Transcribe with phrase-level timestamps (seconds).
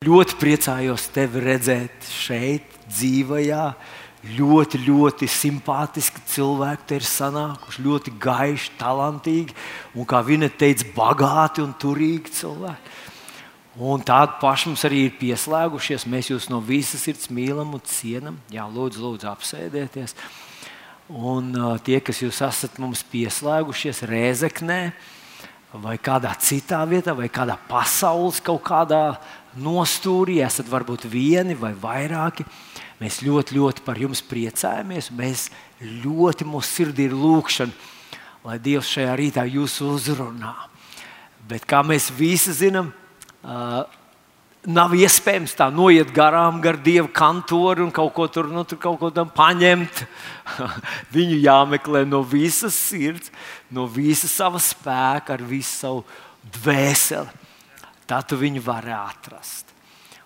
[0.00, 3.64] Ļoti priecājos tevi redzēt šeit, dzīvajā.
[4.38, 9.52] Ļoti, ļoti simpātiski cilvēki te ir sanākuši, ļoti gaiši, talantīgi
[9.92, 12.94] un, kā viņa teica, bagāti un turīgi cilvēki.
[13.76, 16.08] Un tādi paši mums arī ir pieslēgušies.
[16.08, 18.40] Mēs jūs no visas sirds mīlam un cienam.
[18.48, 20.16] Jā, lūdzu, lūdzu apsēdieties.
[21.12, 24.80] Un uh, tie, kas jūs esat mums pieslēgušies Rēzeknē,
[25.84, 29.20] vai kādā citā vietā, vai kādā pasaules kaut kādā
[29.58, 32.46] nostūrī, esat varbūt vieni vai vairāki.
[33.00, 35.10] Mēs ļoti, ļoti par jums priecājamies.
[35.16, 35.48] Mēs
[35.80, 37.72] ļoti mūsu sirdī ir lūkšana,
[38.44, 40.54] lai Dievs šajā rītā jūs uzrunā.
[41.48, 42.92] Bet kā mēs visi zinām,
[44.68, 49.00] nav iespējams tā noiet garām gar dievu kantoru un kaut ko tur, nu, tur kaut
[49.00, 50.04] ko tam paņemt.
[51.16, 53.32] Viņu jāmeklē no visas sirds,
[53.72, 56.04] no visas sava spēka, ar visu savu
[56.60, 57.39] dvēseli
[58.10, 59.70] tad tu viņu vari atrast.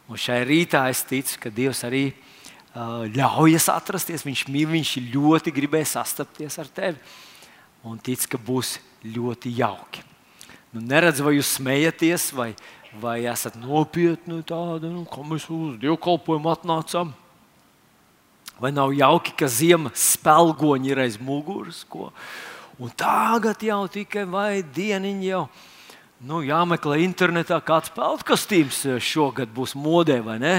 [0.09, 4.25] Un šai rītā es ticu, ka Dievs arī uh, ļaujas atrasties.
[4.25, 7.01] Viņš mīl, viņš ļoti gribēja sastapties ar tevi.
[7.85, 10.05] Un tic, ka būs ļoti jauki.
[10.73, 12.51] Nu, neredz, vai jūs smejaties, vai,
[13.01, 17.13] vai esat nopietni tādi, nu, kā mēs uz dievkalpojumu atnācām.
[18.61, 21.83] Vai nav jauki, ka ziemas spēlgoņi ir aiz muguras?
[21.91, 22.09] Ko?
[22.81, 25.74] Un tagad jau tikai vai dieniņi jau ir
[26.25, 30.55] nu, jāmeklē internetā, kāds peltkostīms eh, šogad būs modē, vai ne?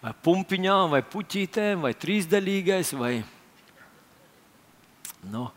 [0.00, 3.18] Vai pumpiņām, vai puķītēm, vai trīsdaļīgais, vai,
[5.28, 5.48] nu,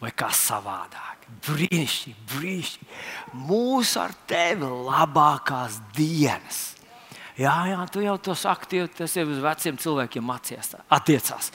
[0.00, 1.26] vai kā savādāk.
[1.44, 3.00] Brīnišķīgi, brīnišķīgi.
[3.48, 6.62] Mūsu ar tevi labākās dienas.
[7.36, 11.48] Jā, jā, tu jau to saki, tas jau uz veciem cilvēkiem mācījās, attiecās,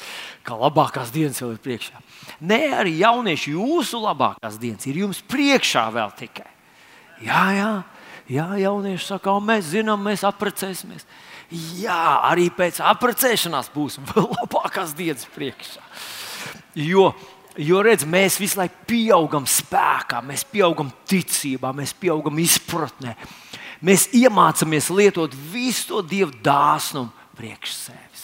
[0.46, 2.02] ka labākās dienas jau ir priekšā.
[2.50, 6.50] Nē, arī jaunieši, jūsu labākās dienas ir jums priekšā vēl tikai.
[7.24, 7.72] Jā, jā,
[8.30, 11.08] jā jaunieši saka, mēs zinām, mēs apprecēsimies.
[11.80, 15.84] Jā, arī pēc apprecēšanās būs vēl labākās dienas priekšā.
[16.78, 17.10] Jo,
[17.58, 23.16] jo redz, mēs visu laiku pieaugam spēkā, mēs pieaugam ticībā, mēs pieaugam izpratnē.
[23.86, 28.24] Mēs iemācāmies lietot visu to dievu dāsnumu priekš sevis.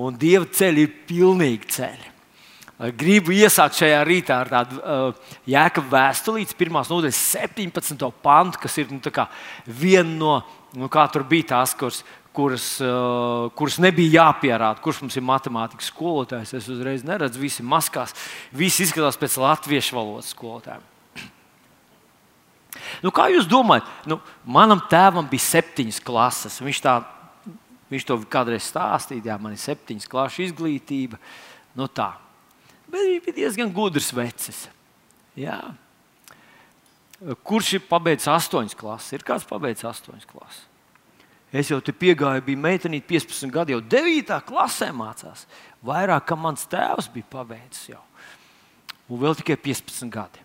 [0.00, 2.15] Un dieva ceļi ir pilnīgi ceļi.
[2.76, 8.02] Gribu iesākt šajā rītā ar tādu uh, jēkabu vēstulītes, pirmās nodaļas 17.
[8.20, 9.00] pantu, kas ir nu,
[9.64, 10.32] viena no,
[10.76, 12.02] nu, kā tur bija tās, kuras,
[12.36, 16.52] kuras, uh, kuras nebija jāpierāda, kurš mums ir matemātikas skolotājs.
[16.58, 18.12] Es uzreiz neredzu, visi maskās,
[18.52, 20.84] visi izskatās pēc latviešu valodas skolotājiem.
[23.00, 26.60] Nu, kā jūs domājat, nu, manam tēvam bija septiņas klases.
[26.60, 26.98] Viņš, tā,
[27.88, 31.16] viņš to kādreiz stāstīja, jā, man ir septiņas klases izglītība.
[31.76, 32.12] Nu, tā.
[32.86, 34.66] Bet viņš bija diezgan gudrs vecis.
[35.36, 35.58] Jā.
[37.46, 39.12] Kurš ir pabeidzis astoņas klases?
[39.16, 40.64] Ir kāds pabeidzis astoņas klases?
[41.54, 44.34] Es jau te piegāju, bija meitene, 15 gadi, jau 9.
[44.48, 45.46] klasē mācās.
[45.86, 48.02] Vairāk kā mans tēvs bija pabeidzis jau.
[49.06, 50.42] Un vēl tikai 15 gadi.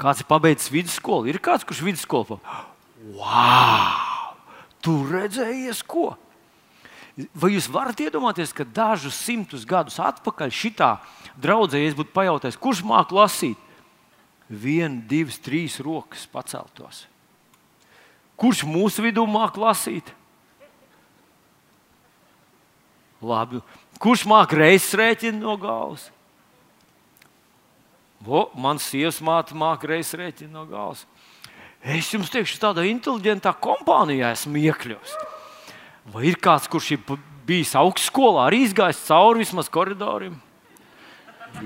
[0.00, 1.30] Kāds ir pabeidzis vidusskolu?
[1.30, 2.66] Ir kāds, kurš vidusskolu pabeidzis?
[3.00, 4.34] Wow!
[4.84, 6.10] Tu redzējies, ko?
[7.34, 10.92] Vai jūs varat iedomāties, ka dažus simtus gadus atpakaļ šitā
[11.40, 13.58] draudzē, ja es būtu pajautājis, kurš māca lasīt,
[14.48, 17.04] viena, divas, trīs rokas paceltos?
[18.40, 20.14] Kurš mūsu vidū māca lasīt?
[23.20, 23.60] Labi.
[24.00, 26.06] Kurš māca reizes rēķinu no galvas?
[28.56, 31.04] Mans sievas māte māca reizes rēķinu no galvas.
[31.80, 35.14] Es jums teikšu, tādā inteliģentā kompānijā esmu iekļuvis.
[36.08, 40.38] Vai ir kāds, kurš ir bijis augstskolā, arī izgājis cauri vismaz koridoriem?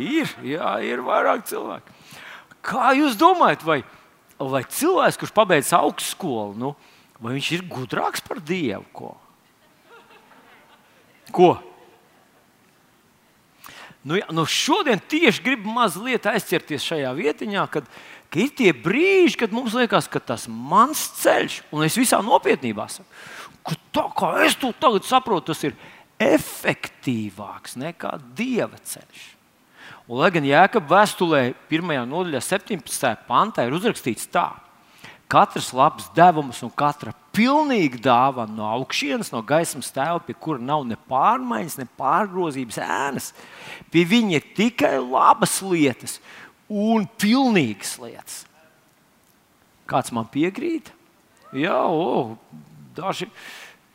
[0.00, 1.92] Ir, jā, ir vairāk cilvēku.
[2.64, 3.82] Kā jūs domājat, vai,
[4.40, 6.72] vai cilvēks, kurš pabeidz augstskolu, nu,
[7.20, 8.86] vai viņš ir gudrāks par Dievu?
[8.96, 9.12] Ko?
[11.34, 11.52] Ko?
[14.04, 17.88] Nu, jā, nu šodien tieši gribu mazliet aizķerties šajā vietiņā, kad
[18.36, 22.88] ir tie brīži, kad mums liekas, ka tas ir mans ceļš, un es visā nopietnībā
[22.92, 23.08] saku,
[23.64, 25.76] ka tā kā es to tagad saprotu, tas ir
[26.20, 29.24] efektīvāks nekā dieva ceļš.
[30.04, 31.42] Un, lai gan Jēkabā vēstulē,
[31.72, 31.94] 1.
[32.10, 33.14] nodaļā, 17.
[33.28, 34.50] pantā ir uzrakstīts tā,
[35.32, 40.84] katrs labs devums un katra pilnīga dāvana no augšas, no gaismas tēva, pie kura nav
[40.86, 43.30] ne pārmaiņas, ne pārgrozības ēnas.
[43.90, 46.20] Pie viņa ir tikai labas lietas
[46.68, 48.42] un pilnīgas lietas.
[49.90, 50.92] Kāds man piekrīt?
[51.54, 52.36] Jā, o,
[52.96, 53.28] daži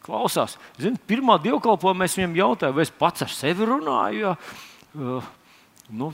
[0.06, 0.58] klausās.
[0.80, 4.24] Zin, pirmā dievkalpojumā es viņam jautāju, vai es pats ar sevi runāju.
[4.24, 4.36] Ja?
[4.96, 5.34] Uh,
[5.90, 6.14] nu,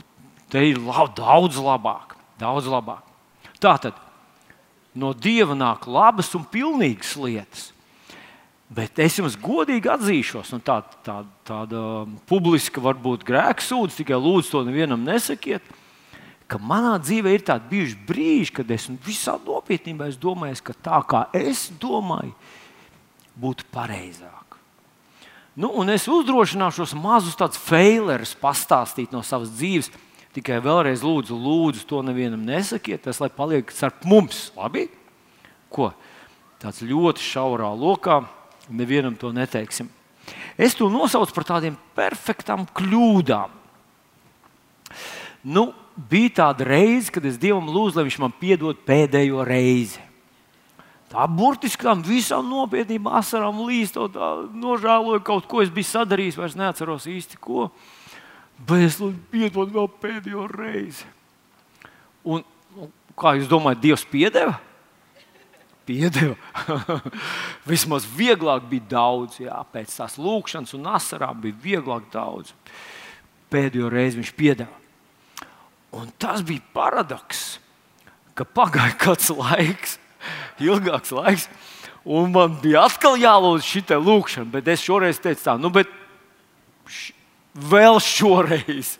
[0.52, 2.16] te ir lab, daudz labāk.
[2.40, 3.06] Daudz labāk.
[3.62, 3.96] Tā tad
[4.96, 7.70] no dieva nāk labas un pilnīgas lietas.
[8.66, 11.80] Bet es jums godīgi atzīšos, un tā, tā, tāda
[12.26, 15.62] publiska, varbūt grēksūdzība, tikai lūdzu to nevienam nesakiet,
[16.50, 20.98] ka manā dzīvē ir tādi bijuši brīži, kad es visā nopietnībā es domāju, ka tā
[21.06, 22.34] kā es domāju,
[23.40, 24.58] būtu pareizāk.
[25.56, 29.88] Nu, un es uzdrošināšos mazus tādus failerus pastāstīt no savas dzīves.
[30.36, 34.50] Tikai vēlreiz lūdzu, lūdzu, to nevienam nesakiet, tas lai paliek starp mums.
[34.56, 34.84] Labi?
[35.72, 35.94] Ko?
[36.60, 38.20] Tāds ļoti šaurā lokā
[38.68, 39.88] Nevienam to neteiksim.
[40.58, 43.52] Es to nosaucu par tādiem perfektām kļūdām.
[45.46, 50.02] Nu, bija tāda reize, kad es Dievam lūdzu, lai Viņš man piedod pēdējo reizi.
[51.12, 54.16] Tā burtiski tam visam nopietnībā, asarām līstot,
[54.58, 57.68] nožēloju kaut ko, es biju sadarījis, vairs neatceros īsti ko.
[58.66, 58.98] Bet es
[59.30, 61.06] piedod vēl pēdējo reizi.
[62.26, 62.42] Un,
[63.14, 64.56] kā jūs domājat, Dievs piedeva?
[65.86, 66.34] piedeva.
[67.70, 72.52] Vismaz vieglāk bija daudz, jā, pēc tās lūkšanas un asarām bija vieglāk daudz.
[73.52, 74.82] Pēdējo reizi viņš piedeva.
[75.96, 77.60] Un tas bija paradoks,
[78.36, 79.96] ka pagāja kāds laiks,
[80.62, 81.48] ilgāks laiks,
[82.04, 85.90] un man bija atkal jālūdz šī lūkšana, bet es šoreiz teicu tā, nu, bet
[86.86, 87.12] š,
[87.54, 88.96] vēl šoreiz.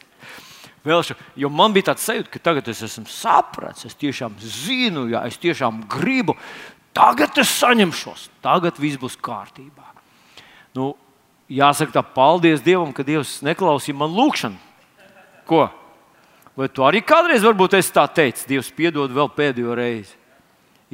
[0.87, 5.09] Vēl šo, jo man bija tāds sajūta, ka tagad es esmu sapratis, es tiešām zinu,
[5.11, 6.37] ja es tiešām gribu,
[6.97, 9.85] Tagad es saņemšos, tagad viss būs kārtībā.
[10.77, 10.95] Nu,
[11.53, 14.57] jāsaka, tā paldies Dievam, ka Dievs neklausīja man lūgšanu.
[15.49, 15.67] Ko?
[16.57, 20.17] Vai tu arī kādreiz varbūt esi tā teicis, Dievs piedod vēl pēdējo reizi?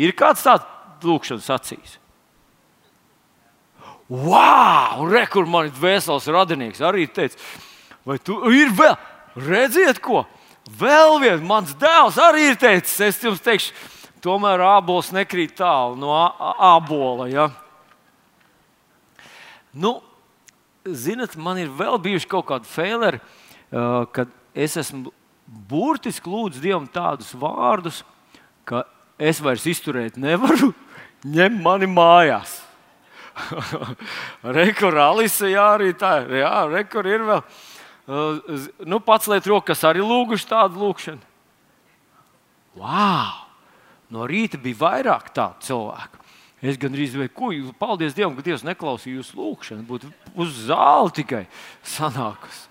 [0.01, 1.99] Ir kāds tāds lūgšanas acīs?
[4.13, 5.07] Wow!
[5.09, 7.39] Rekur man ir vesels radinieks arī teica,
[8.05, 8.97] vai tu ir vēl?
[9.41, 10.27] Redziet, ko?
[10.79, 13.73] Vēl viens mans dēls arī ir teicis, es jums teikšu,
[14.23, 17.27] tomēr ābols nekrīt tālu no ābola.
[17.33, 17.49] Ja?
[19.73, 19.97] Nu,
[20.85, 23.23] zinat, man ir vēl bijuši kaut kādi faileri,
[23.73, 25.11] kad es esmu
[25.49, 28.03] burtiski lūdzis Dievam tādus vārdus,
[28.69, 28.85] ka
[29.19, 30.73] es vairs izturēt nevaru,
[31.25, 32.61] ņem mani mājās.
[34.59, 36.41] rekur Alisa, jā, arī tā ir.
[36.43, 37.45] Jā, rekur ir vēl.
[38.03, 41.23] Uh, nu, pats liet rokas arī lūguši tādu lūgšanu.
[42.81, 43.47] Wow!
[44.13, 46.19] No rīta bija vairāk tādu cilvēku.
[46.63, 49.87] Es gandrīz vai ko, paldies Dievam, ka Dievs neklausīja jūsu lūgšanu.
[49.89, 51.43] Būtu uz zāli tikai
[51.83, 52.67] sanākas.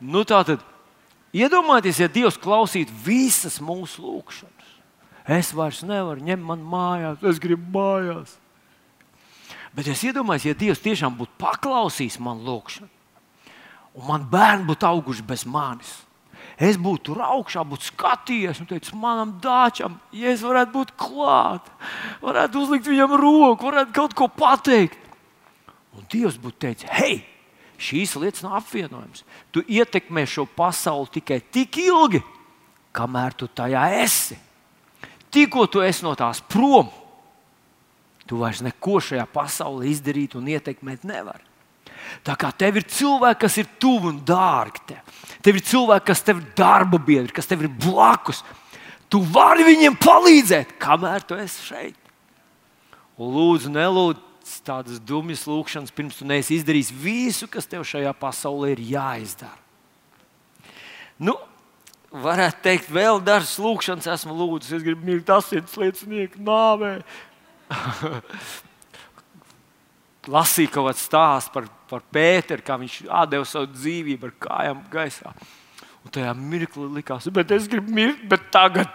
[0.00, 0.64] Nu, tā tad
[1.36, 4.55] iedomājieties, ja Dievs klausītu visas mūsu lūgšanas.
[5.26, 8.36] Es vairs nevaru ņemt man mājās, es gribu mājās.
[9.76, 12.88] Bet es iedomājos, ja Dievs tiešām būtu paklausījis man lūgšanu,
[13.98, 15.96] un man bērni būtu auguši bez manis
[16.56, 21.68] es būtu tur augšā, būtu skatījies un teicis, manam dāčam, ja es varētu būt klāt,
[22.22, 24.98] varētu uzlikt viņam roku, varētu kaut ko pateikt.
[25.96, 27.20] Un Dievs būtu teicis, hei,
[27.80, 29.24] šīs lietas nav apvienojams.
[29.52, 32.22] Tu ietekmē šo pasauli tikai tik ilgi,
[32.96, 34.38] kamēr tu tajā esi.
[35.36, 36.88] Tikko tu esi no tās prom,
[38.24, 41.44] tu vairs neko šajā pasaulē izdarīt un ietekmēt nevari.
[42.26, 45.16] Tā kā tev ir cilvēki, kas ir tuvu un dārgi tev.
[45.42, 48.42] Tev ir cilvēki, kas tev ir darba biedri, kas tev ir blakus.
[49.10, 51.98] Tu vari viņiem palīdzēt, kamēr tu esi šeit.
[53.16, 58.72] Un lūdzu, nelūdzu tādas dumjas lūgšanas, pirms tu neesi izdarījis visu, kas tev šajā pasaulē
[58.74, 59.56] ir jāizdara.
[61.18, 61.36] Nu,
[62.12, 64.76] varētu teikt, vēl dažas lūgšanas esmu lūdzis.
[64.78, 66.98] Es gribu mīlēt asins liecinieku nāvē.
[70.30, 75.32] lasīju kaut kādu stāstu par, par Pēteru, kā viņš atdeva savu dzīvību ar kājām gaisā.
[76.06, 78.92] Un tajā mirklī likās, bet es gribu mirt, bet tagad,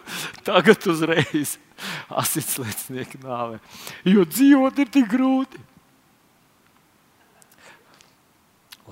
[0.48, 1.58] tagad uzreiz
[2.22, 3.60] asinsliecinieki nāvē.
[4.08, 5.60] Jo dzīvot ir tik grūti.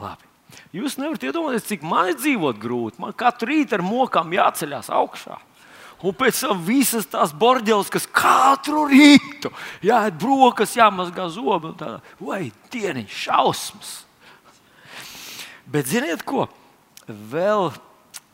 [0.03, 0.32] Labi.
[0.73, 3.01] Jūs nevarat iedomāties, cik man ir dzīvot grūti.
[3.03, 5.37] Man katru rītu ar mokām jāceļās augšā.
[6.03, 9.53] Un pēc tam visas tās borģeles, kas katru rītu
[9.85, 11.75] jāiet brokas, jāmazgā zobi.
[12.19, 13.93] Vai dieniņš, šausmas!
[15.73, 16.49] Bet ziniet, ko?
[17.07, 17.69] Vēl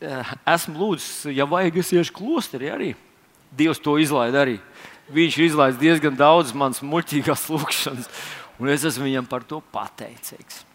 [0.01, 2.89] eh, esmu lūdzis, ja vajag, es iešu klosterī arī.
[3.55, 4.57] Dievs to izlaida arī.
[5.13, 8.09] Viņš ir izlaidis diezgan daudz manas muļķīgās lūkšanas,
[8.61, 10.68] un es esmu viņam par to pateicīgs.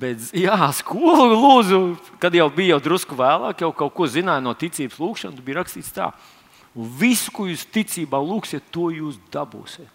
[0.00, 1.80] Bet, jā, skolu lūdzu,
[2.22, 5.92] kad jau bija jau drusku vēlāk, jau kaut ko zināja no ticības lūkšanas, bija rakstīts
[5.92, 6.08] tā,
[6.72, 9.90] un visu, ko jūs ticībā lūgsiet, to jūs dabūsiet.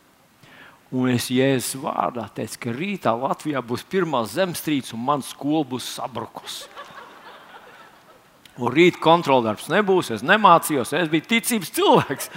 [0.96, 5.90] Un es Jēzus vārdā teicu, ka rītā Latvijā būs pirmā zemestrīce un mans skola būs
[5.98, 6.70] sabrukusi.
[8.58, 10.10] Un rīt kontroldarbs nebūs.
[10.16, 12.30] Es nemācījos, es biju ticības cilvēks.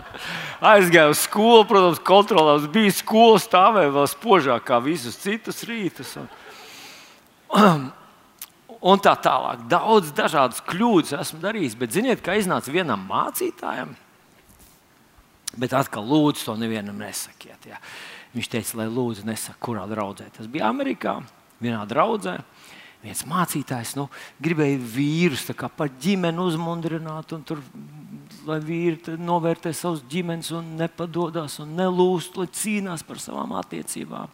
[0.72, 6.14] Aizgāju uz skolu, protams, kontrolēs bija skola, stāvēja vēl spožāk kā visus citus rītus.
[6.22, 6.30] Un,
[8.90, 9.66] un tā tālāk.
[9.70, 13.96] Daudz dažādas kļūdas esmu darījis, bet ziniet, kā iznāca vienam mācītājam.
[15.58, 17.66] Bet atkal, lūdzu, to nevienam nesakiet.
[17.66, 17.80] Jā.
[18.36, 20.28] Viņš teica, lai lūdzu, nesaka, kurā draudzē.
[20.36, 21.18] Tas bija Amerikā,
[21.62, 22.38] vienā draudzē.
[23.00, 24.06] Viens mācītājs nu,
[24.44, 27.62] gribēja vīrus par ģimeni uzmundrināt, un tur,
[28.46, 34.28] lai vīri novērtē savus ģimenes, un nepadodas, un nelūst, lai cīnās par savām attiecībām.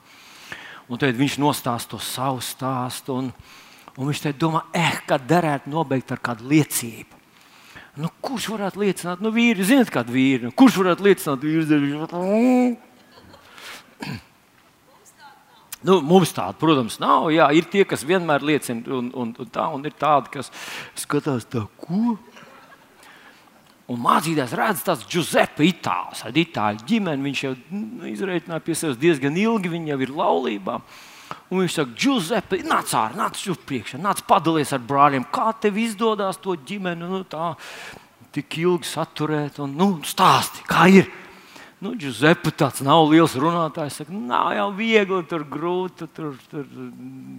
[0.86, 3.30] Un tad viņš nostāsta to savu stāstu, un,
[3.96, 7.16] un viņš domā, eh, kā derētu nobeigt ar kādu liecību.
[7.96, 12.76] Nu, kurš varētu liecināt, nu, vīri, zinot, kāda vīri, nu, kurš varētu liecināt, vīri?
[15.86, 17.28] Nu, mums tāda, protams, nav.
[17.34, 20.50] Jā, ir tie, kas vienmēr liecina, un, un, un, tā, un ir tādi, kas
[20.98, 22.16] skatās, tā, ko.
[23.86, 27.22] Un mācītājs redz, tas ir Giuseppe Itālijs, ar itāļu ģimeni.
[27.28, 30.80] Viņš jau nu, izreikināja pie sevis diezgan ilgi, viņa jau ir laulībā.
[31.50, 35.78] Un viņš saka, Giuseppe, nāc ārā, nāc uz priekšu, nāc padalies ar brāļiem, kā tev
[35.78, 37.52] izdodas to ģimeni nu, tā,
[38.34, 41.06] tik ilgi saturēt un nu, stāsti, kā ir.
[41.76, 44.00] Nu, Giuseppe tāds nav liels runātājs.
[44.00, 46.08] Saka, nav jau viegli, tur grūti.
[46.16, 46.64] Tur, tur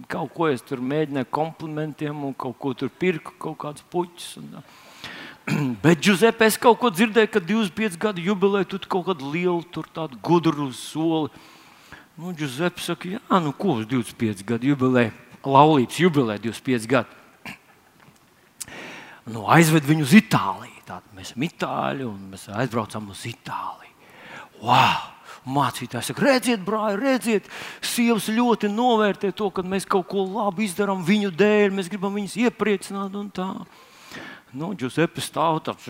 [0.08, 4.28] kaut ko es tur mēģināju komplimentiem un kaut ko tur pirku, kaut kādus puķus.
[4.38, 4.60] Un,
[5.82, 9.88] Bet, Giuseppe, es kaut ko dzirdēju, ka 25 gadu jubileja tu kaut kādu lielu, tur
[9.94, 11.32] tādu gudru soli.
[12.18, 15.14] Nu, Giuseppe saka, jā, nu ko uz 25 gadu jubileja?
[15.46, 17.14] Laulības jubileja 25 gadu.
[19.28, 20.78] Nu, aizved viņu uz Itāliju.
[20.88, 23.92] Tātad mēs esam itāļi un mēs aizbraucam uz Itāliju.
[24.64, 25.14] Wow!
[25.48, 27.46] Mācītājs saka, redziet, brāl, redziet,
[27.84, 32.34] sievas ļoti novērtē to, ka mēs kaut ko labu izdarām viņu dēļ, mēs gribam viņus
[32.42, 33.46] iepriecināt un tā.
[34.52, 35.88] Nu, Giuseppe stāv tāds.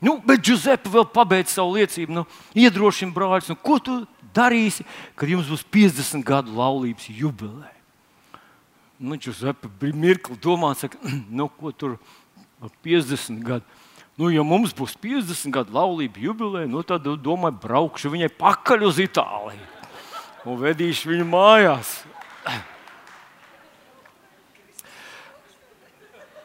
[0.00, 2.12] Nu, bet Giuseppe vēl pabeidz savu liecību.
[2.12, 2.26] Nu,
[2.56, 3.96] iedrošina brāļus, nu, ko tu
[4.36, 4.84] darīsi,
[5.16, 7.72] kad jums būs 50 gadu laulības jubileja.
[8.96, 11.96] Nu, Giuseppe bija mirkli domāt, saka, nu, ko tur
[12.84, 13.82] 50 gadu.
[14.16, 19.00] Nu, ja mums būs 50 gadu laulība jubileja, nu, tad domāju, braukšu viņai pakaļ uz
[19.04, 19.72] Itāliju
[20.46, 21.98] un vedīšu viņu mājās.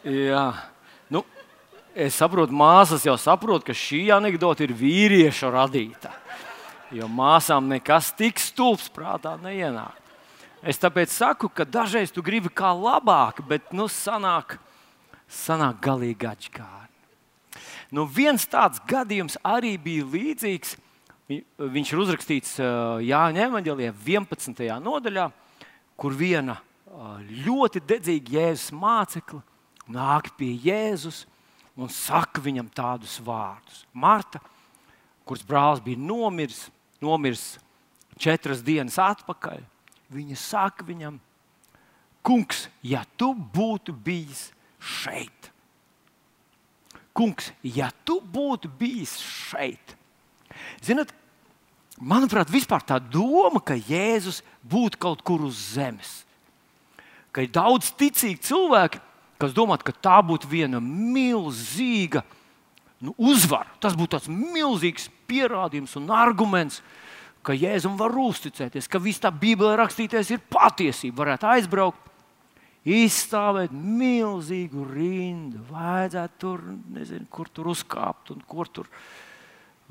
[0.01, 0.45] Jā.
[1.13, 1.21] Nu,
[1.93, 6.13] es saprotu, māsas jau saprot, ka šī anekdote ir vīrieša radīta.
[6.91, 9.97] Jo māsām nekas tik stulbs prātā neienāk.
[10.61, 14.57] Es tāpēc saku, ka dažreiz tu gribi kā labāk, bet nu sanāk,
[15.25, 16.79] sanāk galīgi atšķirīgi.
[17.91, 20.75] Nu, viens tāds gadījums arī bija līdzīgs.
[21.59, 22.57] Viņš ir uzrakstīts
[23.07, 24.61] Jāņa Evangelijā 11.
[24.83, 25.29] nodaļā,
[25.99, 26.57] kur viena
[27.45, 29.41] ļoti dedzīga Jēzus mācekla
[29.89, 31.25] nāk pie Jēzus
[31.79, 33.85] un saka viņam tādus vārdus.
[33.93, 34.41] Marta,
[35.25, 36.67] kuras brālis bija nomiris,
[37.01, 37.55] nomiris
[38.21, 39.63] četras dienas atpakaļ,
[40.11, 41.19] viņa saka viņam,
[42.21, 45.49] Kungs, ja tu būtu bijis šeit,
[47.17, 49.95] kungs, ja tu būtu bijis šeit,
[50.85, 51.09] zinot,
[51.97, 56.21] manuprāt, vispār tā doma, ka Jēzus būtu kaut kur uz zemes,
[57.33, 59.01] ka ir daudz ticīgi cilvēki,
[59.41, 62.23] kas domā, ka tā būtu viena milzīga
[63.01, 63.69] nu, uzvara.
[63.81, 66.81] Tas būtu tāds milzīgs pierādījums un arguments,
[67.41, 71.23] ka Jēzum var uzticēties, ka viss tā Bībelē rakstītais ir patiesība.
[71.23, 72.09] Varētu aizbraukt
[72.85, 75.61] izstāvēt milzīgu rindu.
[75.69, 78.89] Vajadzētu tur, nezinu, kur tur uzkāpt un kur tur.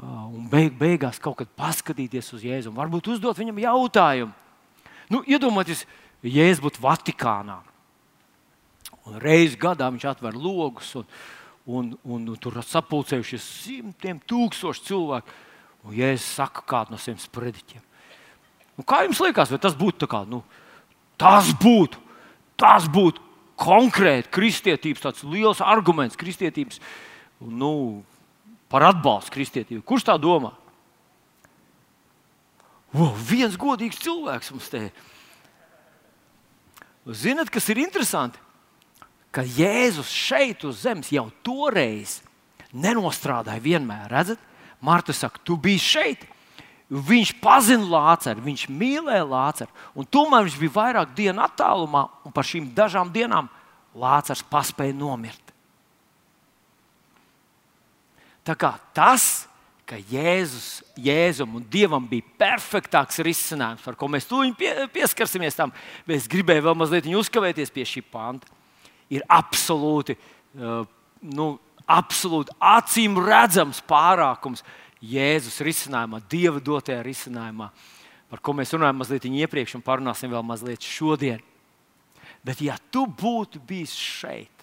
[0.00, 2.72] Un beig, beigās kaut kad paskatīties uz Jēzu.
[2.74, 4.32] Varbūt uzdot viņam jautājumu.
[5.10, 5.84] Nu, iedomājieties,
[6.22, 7.58] ja Jēzus būtu Vatikānā.
[9.08, 11.06] Un reizi gadā viņš atver logus, un,
[11.64, 15.38] un, un, un tur sapulcējušies simtiem tūkstoši cilvēku.
[15.88, 17.80] Un Jēzus saka kādu no saviem sprediķiem.
[18.76, 20.24] Nu, kā jums liekas, vai tas būtu tā kā?
[20.28, 20.42] Nu,
[21.20, 22.10] tas būtu
[22.60, 23.22] Tas būtu
[23.60, 26.80] konkrēti kristietības tāds liels arguments kristietības,
[27.40, 28.02] nu,
[28.72, 29.84] par atbalstu kristietību.
[29.86, 30.52] Kurš tā domā?
[32.92, 35.02] Wow, viens godīgs cilvēks mums te ir.
[37.16, 38.40] Ziniet, kas ir interesanti?
[39.30, 42.18] Ka Jēzus šeit uz zemes jau toreiz
[42.74, 44.08] nenostrādāja vienmēr.
[44.10, 44.40] Redzat,
[44.80, 46.28] Marta saka, tu biji šeit,
[46.90, 52.48] Viņš pazina Lāceru, viņš mīlēja Lāceru, un tomēr viņš bija vairāk dienu attālumā, un par
[52.48, 53.46] šīm dažām dienām
[53.94, 55.54] Lācars paspēja nomirt.
[58.42, 59.46] Tā kā tas,
[59.86, 65.70] ka Jēzus, Jēzum un Dievam bija perfektāks risinājums, par ko mēs tūlīt pie, pieskarsimies tam,
[66.08, 68.50] bet es gribēju vēl mazliet uzkavēties pie šī panta.
[69.10, 70.16] Ir absolūti,
[70.56, 70.84] uh,
[71.20, 71.48] nu,
[71.90, 74.64] absolūti acīm redzams pārākums
[75.00, 77.70] Jēzus risinājumā, Dieva dotajā risinājumā,
[78.30, 81.40] par ko mēs runājam mazliet iepriekš un parunāsim vēl mazliet šodien.
[82.44, 84.60] Bet, ja tu būtu bijis šeit,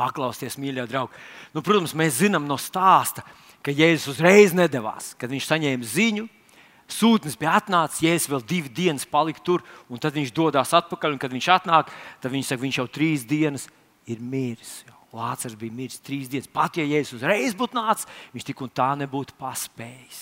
[0.00, 1.16] paklausties, mīļie draugi,
[1.54, 3.24] nu, protams, mēs zinām no stāsta,
[3.64, 6.28] ka Jēzus uzreiz nedavās, kad viņš saņēma ziņu.
[6.90, 11.18] Sūtnis bija atnācis, Jēzus vēl divas dienas palika tur, un tad viņš dodas atpakaļ.
[11.22, 11.92] Kad viņš atnāk,
[12.22, 13.68] tad viņš saka, viņš jau trīs dienas
[14.10, 14.80] ir miris.
[15.14, 16.50] Lācis bija miris trīs dienas.
[16.50, 20.20] Pat ja Jēzus uzreiz būtu nācis, viņš tik un tā nebūtu paspējis.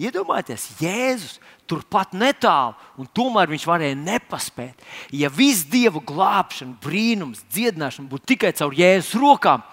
[0.00, 1.38] Iedomājieties, Jēzus
[1.68, 4.84] turpat netālu, un tomēr viņš varēja nepaspēt.
[5.14, 9.64] Ja viss dievu glābšana, brīnums, dziedināšana būtu tikai caur Jēzus rokām,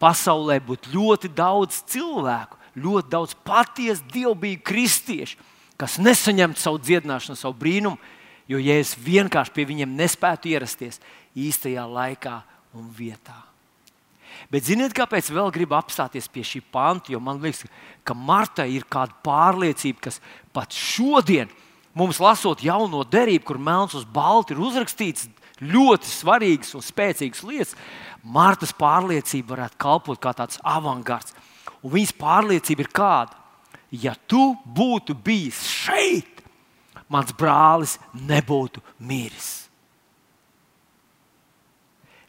[0.00, 5.38] pasaulē būtu ļoti daudz cilvēku, ļoti daudz patiesu dievbijīgu kristiešu,
[5.78, 7.98] kas nesaņemtu savu dziedināšanu, savu brīnumu,
[8.48, 11.02] jo Jēzus vienkārši pie viņiem nespētu ierasties
[11.38, 12.40] īstajā laikā
[12.78, 13.36] un vietā.
[14.52, 17.12] Bet ziniet, kāpēc vēl gribu apstāties pie šī panta?
[17.12, 17.66] Jo man liekas,
[18.06, 20.20] ka Marta ir kāda pārliecība, kas
[20.54, 21.50] pat šodien
[21.98, 25.26] mums lasot jauno derību, kur melns uz balta ir uzrakstīts
[25.58, 27.74] ļoti svarīgas un spēcīgas lietas,
[28.22, 31.34] Martas pārliecība varētu kalpot kā tāds avangards.
[31.82, 33.36] Un viņas pārliecība ir kāda?
[33.94, 36.42] Ja tu būtu bijis šeit,
[37.08, 39.68] mans brālis nebūtu miris.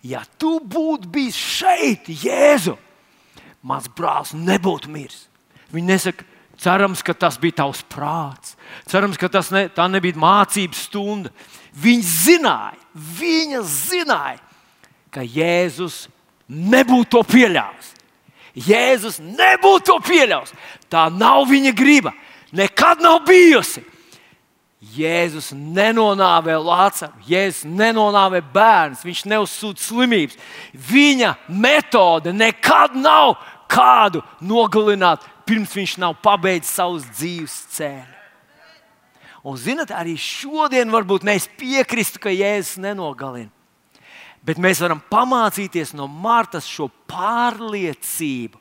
[0.05, 2.77] Ja tu būtu bijis šeit, Jēzu,
[3.61, 5.25] mans brālis nebūtu miris.
[5.73, 6.25] Viņi nesaka,
[6.59, 8.55] cerams, ka tas bija tavs prāts,
[8.87, 11.33] cerams, ka tas ne, nebija mācības stunda.
[11.75, 12.79] Viņi zināja,
[13.19, 14.39] viņa zināja,
[15.11, 16.07] ka Jēzus
[16.47, 17.95] nebūtu to pieļāvis.
[18.55, 20.53] Jēzus nebūtu to pieļāvis.
[20.89, 22.13] Tā nav viņa griba.
[22.55, 23.83] Nekad nav bijusi.
[24.79, 30.37] Jēzus nenonāvē Lācaru, Jēzus nenonāvē bērnus, viņš neuzsūta slimības.
[30.71, 33.35] Viņa metode nekad nav
[33.69, 38.15] kādu nogalināt, pirms viņš nav pabeidzis savus dzīves ceļus.
[39.43, 43.51] Un, zinot, arī šodien varbūt mēs piekristu, ka Jēzus nenogalina.
[44.49, 48.57] Bet mēs varam pamācīties no Martas šo pārliecību.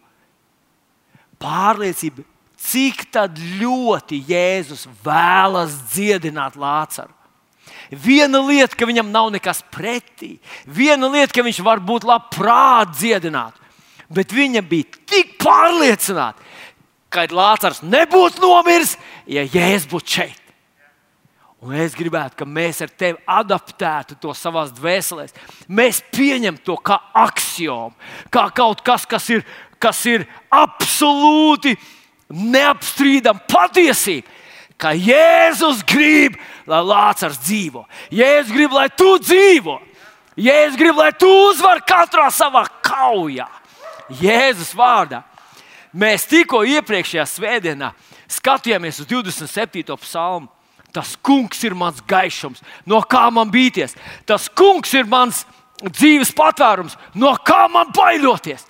[1.40, 2.26] Pārliecība,
[2.60, 3.06] cik
[3.62, 7.14] ļoti Jēzus vēlas dziedināt Lācaru.
[7.88, 10.34] Viena lieta, ka viņam nav nekas pretī,
[10.66, 13.54] viena lieta, ka viņš var būt labprāt dziedināt,
[14.12, 16.44] bet viņa bija tik pārliecināta,
[17.08, 20.47] ka Lācars nebūtu nomiris, ja Jēzus būtu šeit.
[21.58, 25.26] Un es gribētu, ka mēs ar tevi adaptētu to savā dvēselē.
[25.66, 27.96] Mēs pieņemam to kā axiomu,
[28.30, 29.42] kā kaut kas, kas ir,
[29.82, 31.74] kas ir absolūti
[32.30, 34.36] neapstrīdama patiesība.
[34.78, 36.36] Ka Jēzus grib,
[36.70, 37.82] lai Lācis dzīvo.
[38.14, 39.80] Jēzus grib, lai tu dzīvo.
[40.38, 43.48] Jēzus grib, lai tu uzvari katrā savā kaujā.
[44.20, 45.24] Jēzus vārdā.
[45.98, 47.90] Mēs tikko iepriekšējā svētdienā
[48.30, 49.98] skatījāmies uz 27.
[50.04, 50.52] psalmu.
[50.98, 53.94] Tas kungs ir mans gaišums, no kā man bīties.
[54.26, 55.44] Tas kungs ir mans
[55.84, 58.66] dzīves patvērums, no kā man baidoties.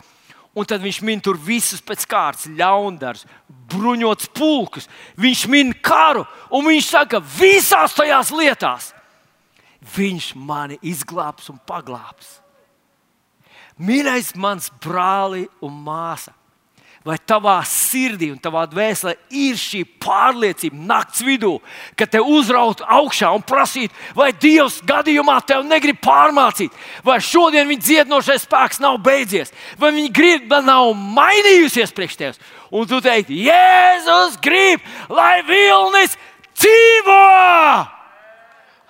[0.58, 3.24] Un tad viņš min tur visus pēc kārtas, ļaundarus,
[3.70, 4.88] bruņots pulkus.
[5.16, 8.92] Viņš min karu, un viņš saka, visās tajās lietās
[9.96, 12.38] viņš mani izglābs un paglābs.
[13.78, 16.32] Mīļais, mans brāli un māsa,
[17.08, 21.54] vai tavā sirdī un tavā dvēselē ir šī pārliecība naktas vidū,
[21.96, 26.74] ka te uzraut augšā un prasīt, vai Dievs gadījumā tev negrib pārmācīt,
[27.06, 32.42] vai šodien viņa dziedinošais spēks nav beidzies, vai viņa griba nav mainījusies priekš tevis.
[32.68, 36.18] Un tu teiksi, Jēzus grib, lai vilnis
[36.60, 37.24] dzīvo!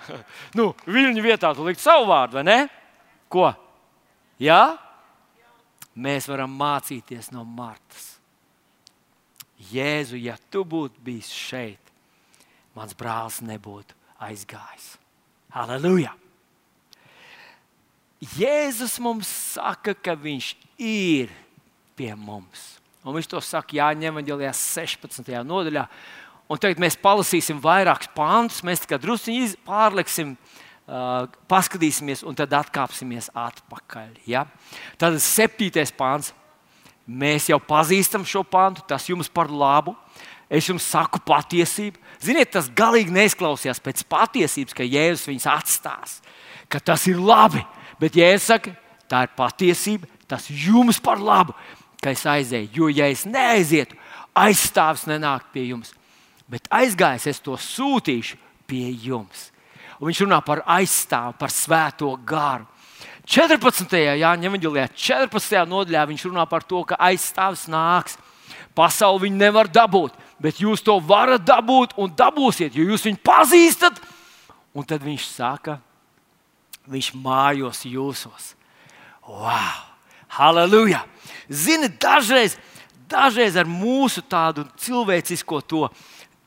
[0.59, 2.61] nu, Viņa vietā tu likt savu vārdu, vai ne?
[3.31, 3.53] Ko?
[4.43, 4.63] Jā?
[5.99, 8.08] mēs varam mācīties no Martas.
[9.59, 11.93] Jēzu, ja tu būtu bijis šeit,
[12.79, 14.93] mans brālis nebūtu aizgājis.
[15.55, 16.13] Halleluja!
[18.39, 21.35] Jēzus mums saka, ka viņš ir
[21.99, 22.79] pie mums.
[23.07, 25.31] Un viņš to saka Jāņem Evanģelijā 16.
[25.47, 25.85] nodaļā.
[26.49, 30.35] Un tagad mēs palasīsim vairākus pāntus, mēs tikai druskuļi pārliksim
[30.89, 34.23] Uh, paskatīsimies, un tad atkāpsimies atpakaļ.
[34.25, 34.47] Ja?
[34.97, 36.31] Tad septītais pāns.
[37.09, 39.97] Mēs jau pazīstam šo pāntu, tas jums par labu.
[40.49, 42.01] Es jums saku patiesību.
[42.25, 46.15] Ziniet, tas galīgi neizklausījās pēc patiesības, ka Jēzus viņus atstās,
[46.73, 47.61] ka tas ir labi.
[48.01, 48.73] Bet Jēzus saka,
[49.09, 51.57] tā ir patiesība, tas jums par labu,
[52.01, 52.71] ka es aizēju.
[52.77, 53.97] Jo, ja es neaizietu,
[54.37, 55.93] aizstāvis nenāk pie jums,
[56.49, 59.51] bet aizgājis, es to sūtīšu pie jums.
[59.99, 62.67] un viņš runā par aizstāvu, par svēto garu.
[63.29, 63.93] 14.
[64.17, 65.65] Jāņa Evanģelijā, 14.
[65.69, 68.17] nodaļā viņš runā par to, ka aizstāvis nāks.
[68.77, 74.01] Pasauli viņi nevar dabūt, bet jūs to varat dabūt un dabūsiet, jo jūs viņu pazīstat.
[74.73, 75.77] Un tad viņš saka,
[76.89, 78.55] viņš mājos jūsos.
[79.29, 79.85] Wow!
[80.39, 81.03] Halleluja!
[81.53, 82.57] Zini, dažreiz,
[83.11, 85.89] dažreiz ar mūsu tādu cilvēcisko to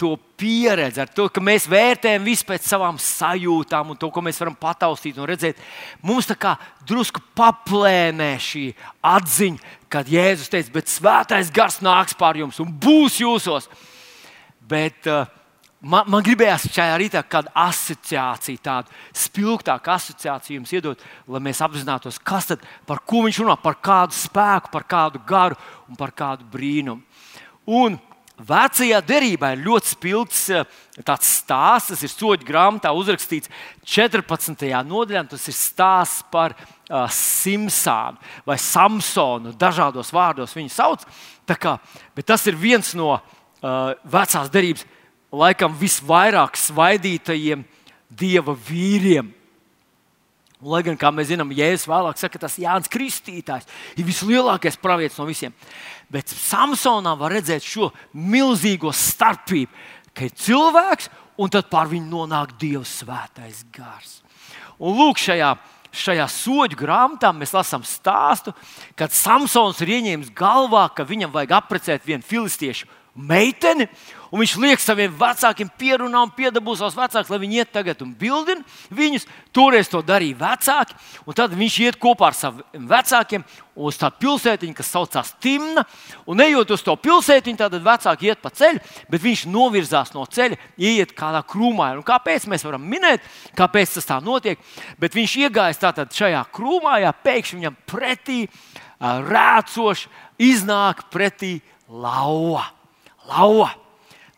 [0.02, 4.40] to pieredzi, ar to, ka mēs vērtējam visu pēc savām sajūtām un to, ko mēs
[4.42, 5.60] varam pataustīt un redzēt.
[6.02, 6.56] Mums tā kā
[6.90, 8.66] drusku paplēnē šī
[9.06, 13.70] atziņa, kad Jēzus teica, bet svētais gars nāks pār jums un būs jūsos.
[14.72, 15.30] Bet, uh,
[15.82, 22.20] Man, man gribējās šajā rītā kādu asociāciju, tādu spilgtāku asociāciju jums iedot, lai mēs apzinātos,
[22.22, 25.58] kas tad, par ko viņš runā, par kādu spēku, par kādu garu
[25.90, 27.02] un par kādu brīnumu.
[27.66, 27.98] Un
[28.42, 33.52] Vecajā derībā ir ļoti spilgts eh, tāds stāsts, tas ir soļu grāmatā uzrakstīts
[33.86, 34.66] 14.
[34.88, 35.26] nodaļā.
[35.30, 39.54] Tas ir stāsts par uh, Simpsonu vai Samsonu.
[39.60, 41.06] Dažādos vārdos viņu sauc.
[41.52, 41.76] Kā,
[42.16, 44.86] bet tas ir viens no uh, vecās derības,
[45.36, 47.66] laikam, visvairāk svaidītajiem
[48.08, 49.34] dieva vīriem.
[50.62, 53.66] Lai gan, kā mēs zinām, Jēzus vēlāk saka, ka tas Jānis Kristītājs
[53.98, 55.56] ir vislielākais pravietis no visiem.
[56.12, 59.72] Bet Samsonā var redzēt šo milzīgo starpību,
[60.12, 61.08] ka ir cilvēks
[61.40, 64.20] un tad pār viņu nonāk Dieva svētais gars.
[64.82, 65.54] Un lūk, šajā,
[65.96, 68.54] šajā soļu grāmatā mēs lasām stāstu,
[69.00, 73.90] kad Samsons ir ieņēmis galvā, ka viņam vajag apprecēt vienu filistiešu meiteni,
[74.32, 78.14] un viņš liek saviem vecākiem pierunāt un piedabūs savus vecākus, lai viņi iet tagad un
[78.16, 78.64] bildina
[78.96, 79.28] viņus.
[79.52, 80.96] Toreiz to darīja vecāki,
[81.28, 83.44] un tad viņš iet kopā ar saviem vecākiem
[83.76, 85.84] uz tādu pilsētiņu, kas saucās Timna.
[86.32, 88.80] Un ejot uz to pilsētiņu, tad vecāki iet pa ceļu,
[89.12, 91.92] bet viņš novirzās no ceļa, iet kādā krūmā.
[92.00, 93.28] Un kāpēc mēs varam minēt,
[93.60, 94.60] kāpēc tas tā notiek?
[95.04, 98.46] Bet viņš iegājas tātad šajā krūmā, pēkšņi viņam pretī
[99.02, 100.08] rēcoši
[100.48, 101.58] iznāk pretī
[101.92, 102.70] lauva
[103.30, 103.72] lauva.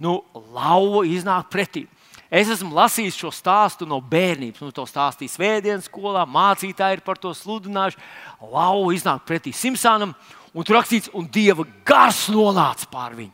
[0.01, 0.21] Nu,
[0.53, 1.85] lauva iznāk pretī.
[2.33, 4.63] Es esmu lasījis šo stāstu no bērnības.
[4.63, 7.99] Nu, to stāstīja Svētdienas skolā, mācītāji ir par to sludinājuši.
[8.41, 10.15] Lauva iznāk pretī Simpsonam,
[10.53, 13.33] un tur rakstīts, un Dieva gars nonāca pār viņu.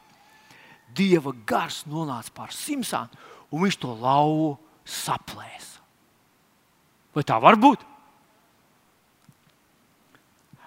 [0.99, 3.23] Dieva gars nonāca pār Simpsonu,
[3.55, 4.51] un viņš to lauvu
[4.83, 5.79] saplēsa.
[7.15, 7.87] Vai tā var būt?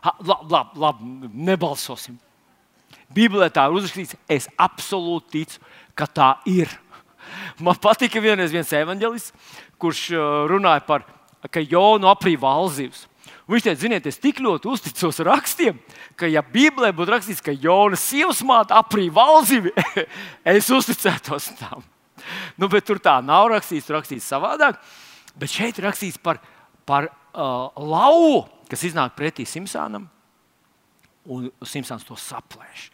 [0.03, 2.17] Labi, labi, labi, nebalsosim.
[3.15, 5.61] Bībelē tā ir uzrakstīts, es absolūti ticu,
[5.99, 6.71] ka tā ir.
[7.63, 9.33] Man patika vienreiz viens evanģēlists,
[9.81, 11.07] kurš uh, runāja par
[11.69, 13.07] Jonu aprīja valzivs.
[13.51, 15.79] Viņš teica, ziniet, es tik ļoti uzticos rakstiem,
[16.17, 19.73] ka, ja Bībelē būtu rakstīts, ka Jonas sievas māte aprīja valzivi,
[20.55, 21.83] es uzticētos tam.
[22.57, 24.79] Nu, bet tur tā nav rakstīts, rakstīts savādāk.
[25.35, 26.39] Bet šeit rakstīts par,
[26.87, 30.07] par uh, lauvu, kas iznāk pretī Simpsonam,
[31.27, 32.91] un Simpsons to saplēš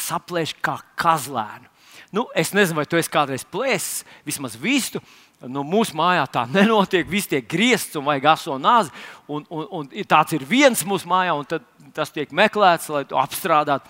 [0.00, 1.68] saplēš kā kazlēnu.
[2.10, 4.98] Nu, es nezinu, vai tu esi kādreiz plēsis, vismaz vistu.
[5.46, 7.06] Nu, mūsu mājā tā nenotiek.
[7.08, 8.90] Viss tiek griezts un vajag aso nāzi.
[9.30, 13.88] Un, un, un tāds ir viens mūsu mājā, un tas tiek meklēts, lai to apstrādātu.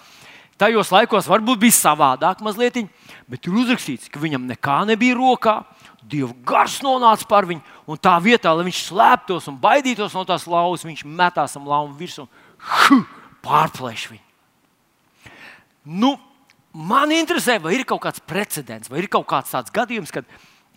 [0.60, 2.82] Tajos laikos varbūt bija savādāk, mazliet,
[3.30, 5.62] bet tur uzrakstīts, ka viņam nekā nebija rokā.
[6.04, 10.44] Dieva gars nonāca par viņu, un tā vietā, lai viņš slēptos un baidītos no tās
[10.48, 13.06] lauvas, viņš metās tam lauvam virsū un
[13.44, 14.29] pārplēš viņu.
[15.90, 16.14] Nu,
[16.70, 20.28] man interesē, vai ir kaut kāds precedents, vai ir kaut kāds tāds gadījums, kad,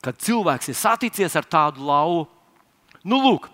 [0.01, 2.23] kad cilvēks ir saticies ar tādu lauvu.
[3.05, 3.45] Nu, lūk,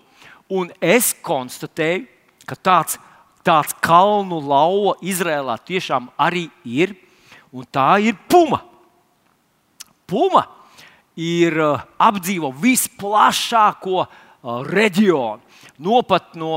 [0.56, 2.06] un es konstatēju,
[2.48, 2.96] ka tāds,
[3.44, 6.94] tāds kalnu lauva Izrēlā tiešām arī ir,
[7.52, 8.62] un tā ir puma.
[10.08, 10.46] Puma
[11.20, 14.08] ir uh, apdzīvo visplašāko uh,
[14.64, 15.44] reģionu,
[15.84, 16.54] nopat no.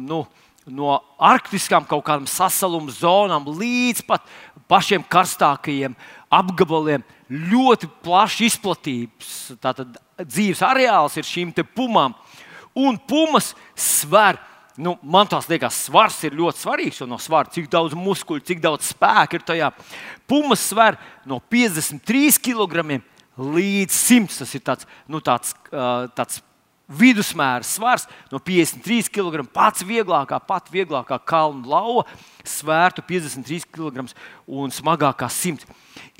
[0.00, 0.24] Nu,
[0.70, 4.24] no arktiskām kaut kādām sasaluma zonām līdz pat
[4.70, 5.96] pašiem karstākajiem
[6.32, 7.04] apgabaliem.
[7.28, 12.16] Ļoti plašs izplatības tātad, dzīves areāls ir šīm pumām.
[12.74, 14.40] Un pumas sver.
[14.74, 17.04] Nu, man tās liekas, svars ir ļoti svarīgs.
[17.06, 19.70] No svara, cik daudz muskuļu, cik daudz spēka ir tajā.
[20.26, 20.98] Pumas sver
[21.30, 22.98] no 53 kg
[23.38, 24.40] līdz 100.
[24.40, 25.54] Tas ir tāds, nu, tāds,
[26.18, 26.42] tāds
[26.88, 29.44] vidusmēra svars no 53 kg.
[29.54, 32.04] Pats vieglākā, pat vieglākā kalnu lauva
[32.44, 34.04] svērtu 53 kg
[34.46, 35.64] un smagākā 100.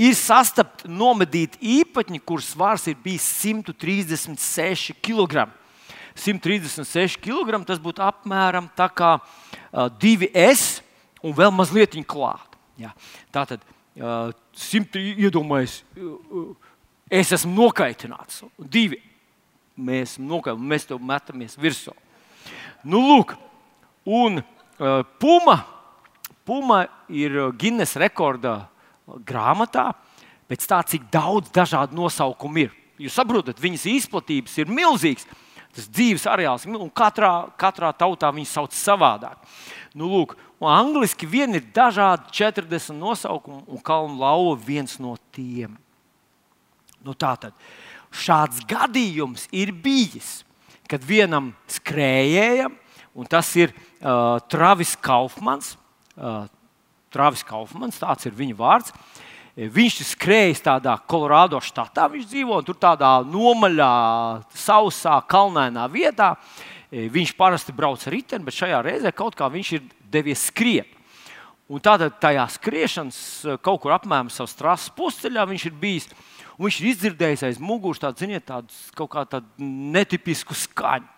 [0.01, 5.49] Ir sastapti nomedīti īpatņi, kurš svars ir bijis 136 kg.
[6.15, 10.81] 136 kg tas būtu apmēram tā kā uh, 2S
[11.25, 12.55] un vēl mazliet klāt.
[12.79, 12.93] Jā.
[13.35, 13.65] Tā tad
[13.99, 16.55] uh, 100 iedomājas, uh,
[17.11, 18.45] es esmu nokaitināts.
[18.59, 19.14] 2
[19.77, 21.95] mēs nokāpjam, mēs to metamies virsū.
[22.85, 23.35] Nu, lūk,
[24.05, 25.59] un uh, Puma,
[26.45, 28.67] Puma ir Guinness rekordā
[29.25, 29.91] grāmatā
[30.49, 32.75] pēc tā, cik daudz dažādu nosaukumu ir.
[33.01, 35.27] Jūs saprotat, viņas izplatības ir milzīgas.
[35.75, 39.41] Tas dzīves areāls, un katrā, katrā tautā viņas sauc savādāk.
[39.99, 45.75] Nu, lūk, Angliski vien ir dažādi 40 nosaukumi, un kalnu lauva viens no tiem.
[47.05, 47.57] Nu, tātad
[48.15, 50.43] šāds gadījums ir bijis,
[50.91, 52.75] kad vienam skrējējam,
[53.15, 55.75] un tas ir uh, Travis Kaufmans.
[56.15, 56.45] Uh,
[57.15, 58.95] Travis Kaufmans, tāds ir viņa vārds.
[59.55, 63.91] Viņš ir skrējis tādā Kolorādo štatā, viņš dzīvo tur tādā nomaļā,
[64.59, 66.33] sausā, kalnainā vietā.
[66.91, 70.91] Viņš parasti brauc ar riteni, bet šajā reizē kaut kā viņš ir devies skriet.
[71.71, 73.19] Un tātad tajā skriešanas
[73.65, 76.11] kaut kur apmēram savā trases pusceļā viņš ir bijis.
[76.59, 81.11] Un viņš ir izdzirdējis aiz muguras tādu, ziniet, tādu kaut kā tādu netipisku skaņu.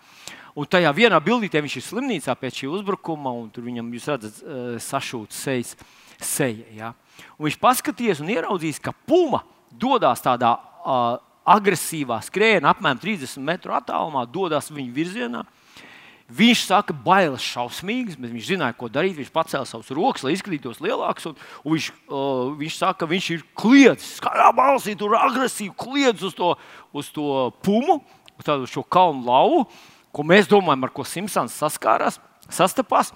[0.57, 4.39] Un tajā vienā bildītē viņš ir slimnīcā pēc šī uzbrukuma, un tur viņam, jūs redzat,
[4.41, 5.77] eh, sašūta sejas.
[6.17, 6.95] Seja, ja?
[7.37, 13.75] Un viņš paskatījās un ieraudzījis, ka puma dodas tādā uh, agresīvā skrējienā, apmēram 30 metru
[13.77, 15.43] attālumā, dodas viņa virzienā.
[16.27, 19.15] Viņš saka, bailes šausmīgas, bet viņš zināja, ko darīt.
[19.21, 21.29] Viņš pacēla savus rokas, lai izskatītos lielāks.
[21.31, 26.25] Un, un viņš, uh, viņš saka, ka viņš ir kliedzis, kā balsī, tur agresīvi kliedz
[26.27, 26.57] uz to,
[26.91, 28.01] uz to pumu,
[28.43, 29.69] uz šo kalnu lauvu,
[30.11, 32.19] ko mēs domājam, ar ko Simpsons saskārās,
[32.51, 33.13] sastapās.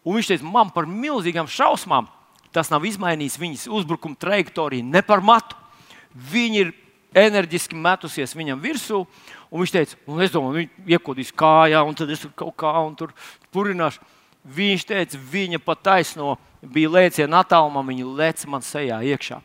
[0.00, 2.08] Un viņš teica, man par milzīgām šausmām
[2.54, 5.58] tas nav izmainījis viņas uzbrukuma trajektoriju ne par matu.
[6.32, 6.72] Viņi ir
[7.16, 9.04] enerģiski metusies viņam virsū.
[9.50, 12.70] Un viņš teica, un es domāju, viņš iekodīs kājā, un tad es tur kaut kā
[12.98, 13.14] tur
[13.50, 14.02] purināšu.
[14.40, 19.40] Viņš teica, viņa pat taisno bija lēciena attālumā, viņa lēca man sejā iekšā.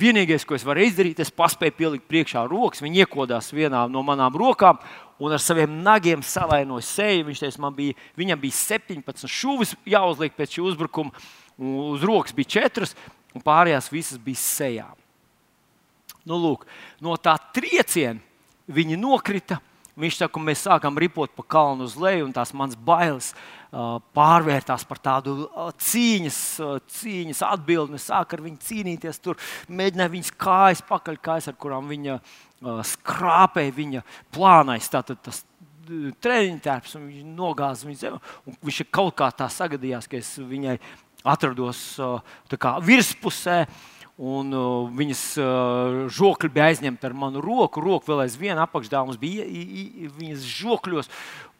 [0.00, 4.34] Vienīgais, ko es varu izdarīt, es paspēju pielikt priekšā rokas, viņa iekodās vienā no manām
[4.38, 4.80] rokām
[5.20, 7.28] un ar saviem nagiem savainoja seju.
[7.28, 11.12] Viņš teica, man bija, viņam bija 17 šūvis jāuzliek pēc šī uzbrukuma,
[11.60, 12.90] uz rokas bija 4,
[13.36, 14.88] un pārējās visas bija sejā.
[16.24, 16.66] Nu, lūk,
[17.04, 18.20] no tā trieciena
[18.70, 19.60] viņi nokrita.
[20.00, 24.86] Viņš saka, mēs sākām ripot pa kalnu uz leju, un tās manas bailes uh, pārvērtās
[24.88, 27.98] par tādu uh, cīņas, uh, cīņas atbildni.
[28.00, 29.36] Es sāku ar viņu cīnīties, tur
[29.68, 34.88] mēģināju viņas kājas, pakaļkājas, ar kurām viņa uh, skrāpēja viņa plānais.
[34.94, 35.42] Tātad tas
[35.90, 38.24] treniņš tērps, un viņš nogāza viņu zemi.
[38.62, 40.78] Viņš kaut kā tā sagadījās, ka es viņai
[41.28, 43.64] atrados uh, kā, virspusē.
[44.20, 47.80] Un, uh, viņas uh, žokļi bija aizņemti ar manu roku.
[47.80, 51.12] Roku vēl aizvien apakšdāvums bija i, i, viņas žokļos.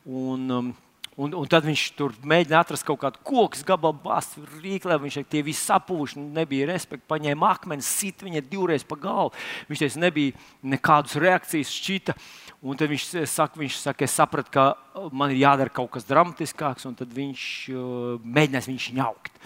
[0.04, 0.72] Un, um,
[1.20, 4.96] Un, un tad viņš tur mēģināja atrast kaut kādu koku gabalu, bāzt rīklē.
[5.02, 7.08] Viņš teica, tie visi sapūši, nebija respekta.
[7.10, 9.34] Paņēma akmeni, sit viņa divreiz pa galvu.
[9.68, 12.14] Viņš teica, nebija nekādas reakcijas šķita.
[12.64, 16.88] Un tad viņš saka, viņš saka, es sapratu, ka man ir jādara kaut kas dramatiskāks,
[16.88, 17.44] un tad viņš
[17.74, 19.36] uh, mēģinās viņu ņaukt.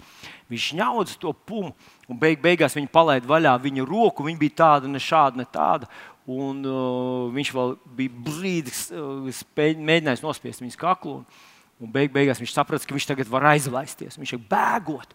[0.51, 1.73] Viņš ņaudz to pumu,
[2.09, 4.27] un beig, beigās viņa palaida vaļā viņa roku.
[4.27, 5.89] Viņa bija tāda, ne šāda, ne tāda.
[6.25, 11.19] Un, uh, viņš vēl bija brīdis, uh, mēģinājis nospiest viņas kaklu.
[11.19, 11.43] Un,
[11.83, 14.15] Un beig, beigās viņš saprata, ka viņš tagad var aizlaisties.
[14.19, 15.11] Viņš ir bēgot.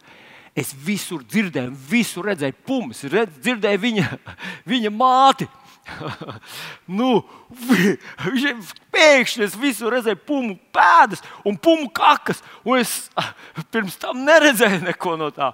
[0.58, 4.06] Es visur dzirdēju, visur redzēju pumas, redz, dzirdēju viņa,
[4.72, 5.46] viņa māti.
[7.00, 7.20] nu,
[8.94, 12.42] pēkšņi es visur redzēju pumu pēdas un pumu kakas.
[12.64, 13.08] Un es
[13.72, 15.52] pirms tam neredzēju neko no tā.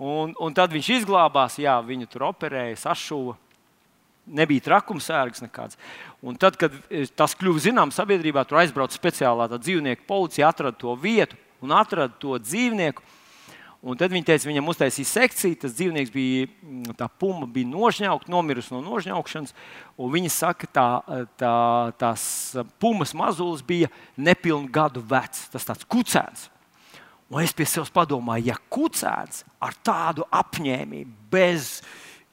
[0.00, 3.36] Un, un tad viņš izglābās, jā, viņu tur operēja, sašuva
[4.30, 5.78] nebija trakumsērgs nekāds.
[6.24, 10.94] Un tad, kad eh, tas kļuva zināms sabiedrībā, tur aizbrauca speciālā dzīvnieku policija, atrada to
[10.98, 13.04] vietu un atrada to dzīvnieku.
[13.80, 15.56] Un tad viņi teica, viņam uztaisīja sekciju.
[15.62, 19.54] Tas dzīvnieks bija, mm, tā puma bija nožņaukta, nomirusi no nožņaukšanas.
[19.96, 20.86] Viņi saka, tā,
[21.40, 21.54] tā,
[21.96, 22.22] tās
[22.82, 23.88] pumas mazulis bija
[24.20, 25.48] nepilnu gadu vecs.
[25.48, 26.50] Tas tāds kucēns.
[27.30, 31.76] Un es pie sevis padomāju, ja kucēns ar tādu apņēmību, bez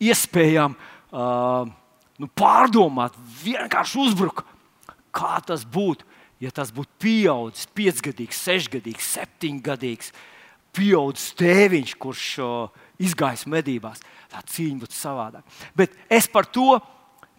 [0.04, 1.70] iespējām uh,
[2.18, 4.44] nu, pārdomāt, vienkārši uzbruka.
[5.16, 6.04] Kā tas būtu,
[6.44, 10.12] ja tas būtu pieaudzis, piecgadīgs, sešgadīgs, septiņgadīgs,
[10.78, 14.04] pieaudzis tēviņš, kurš uh, izgājis medībās.
[14.32, 15.58] Tā cīņa būtu savādāka.
[15.78, 16.78] Bet es par to,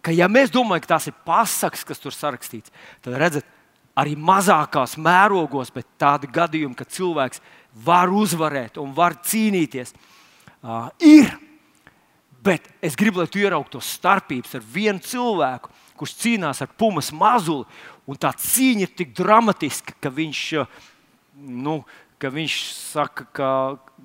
[0.05, 2.73] ka ja mēs domājam, ka tās ir pasakas, kas tur sarakstīts,
[3.05, 3.47] tad redzat,
[3.99, 7.43] arī mazākās mērogos, bet tādi gadījumi, ka cilvēks
[7.85, 9.95] var uzvarēt un var cīnīties,
[10.63, 11.31] uh, ir
[12.39, 17.11] Bet es gribu, lai tu ieraugtu to starpības ar vienu cilvēku, kurš cīnās ar pumas
[17.11, 17.67] mazuli.
[18.07, 20.43] Un tā cīņa ir tik dramatiska, ka viņš,
[21.65, 21.81] nu,
[22.19, 23.49] ka viņš saka, ka,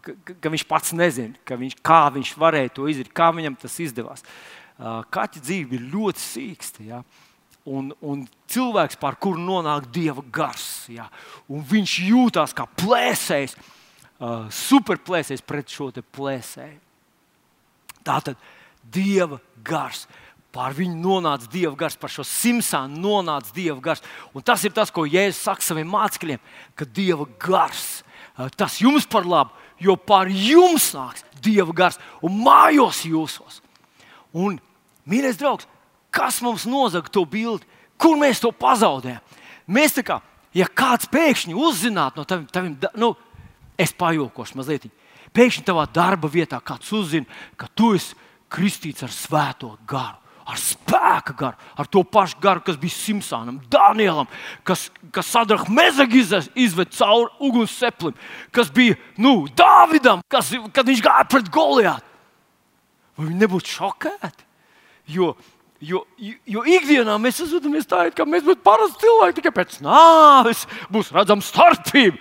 [0.04, 4.26] ka, ka viņš pats nezina, viņš, kā viņš varēja to izdarīt, kā viņam tas izdevās.
[4.78, 6.86] Kaķa dzīve ir ļoti sīksta.
[6.86, 7.04] Ja?
[7.64, 10.86] un, un cilvēks, pār kuru nonāk dieva gars.
[10.92, 11.08] Jā,
[11.48, 13.56] un viņš jūtas kā plēsējs,
[14.64, 16.78] superplēsējs pret šo plēsēju.
[18.04, 18.38] Tā tad
[18.84, 20.04] dieva gars.
[20.54, 24.04] Pār viņu nonāca dieva gars, par šo simsānu nonāca dieva gars.
[24.36, 26.42] Un tas ir tas, ko Jēzus saka saviem mācekļiem,
[26.78, 28.03] ka dieva gars
[28.56, 33.60] tas jums par labu, jo pār jums nāks dieva gars un mājos jūsos.
[34.34, 34.58] Un,
[35.06, 35.68] mīļais draugs,
[36.14, 37.66] kas mums nozaga to bildi,
[37.98, 39.22] kur mēs to pazaudējam.
[39.70, 40.18] Mēs tā kā,
[40.56, 43.14] ja kāds pēkšņi uzzinātu no taviem, taviem nu,
[43.78, 44.90] es pajokošu mazliet,
[45.34, 48.18] pēkšņi tavā darba vietā kāds uzzina, ka tu esi
[48.50, 50.23] kristīts ar svēto garu.
[50.44, 54.28] Ar spēku garu, ar to pašu garu, kas bija Simpsonam, Danielam,
[54.66, 58.12] kas, kas Sadrahs Mezagis izved cauri uguns seplim,
[58.52, 62.12] kas bija nu, Dāvidam, kas, kad viņš gāja pret Goliātu.
[63.16, 64.48] Vai viņi nebūtu šokēti?
[65.16, 65.32] Jo
[65.84, 66.00] Jo,
[66.48, 71.10] jo ikdienā mēs uzvedamies tā, it kā mēs būtu parasti cilvēki, tikai pēc nāves būs
[71.12, 72.16] redzama starpība.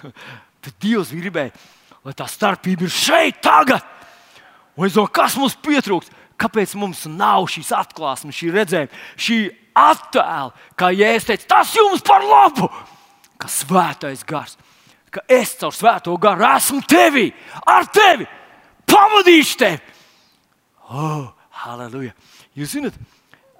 [0.64, 1.52] Tad Dievs gribēja,
[2.06, 3.84] lai tā starpība ir šeit, tagad.
[4.78, 6.14] Un es domāju, kas mums pietrūkst?
[6.40, 9.38] Kāpēc mums nav šīs atklāsmes, šī redzējuma, šī
[9.78, 12.68] attēla, kā Jēzus teica, tas jums par labu,
[13.38, 14.56] ka svētais gars,
[15.14, 17.28] ka es caur svēto garu esmu tevi,
[17.70, 18.26] ar tevi,
[18.90, 19.82] pavadīšu tevi.
[20.90, 21.30] Oh,
[21.64, 22.14] halleluja!
[22.58, 22.98] Jūs zināt,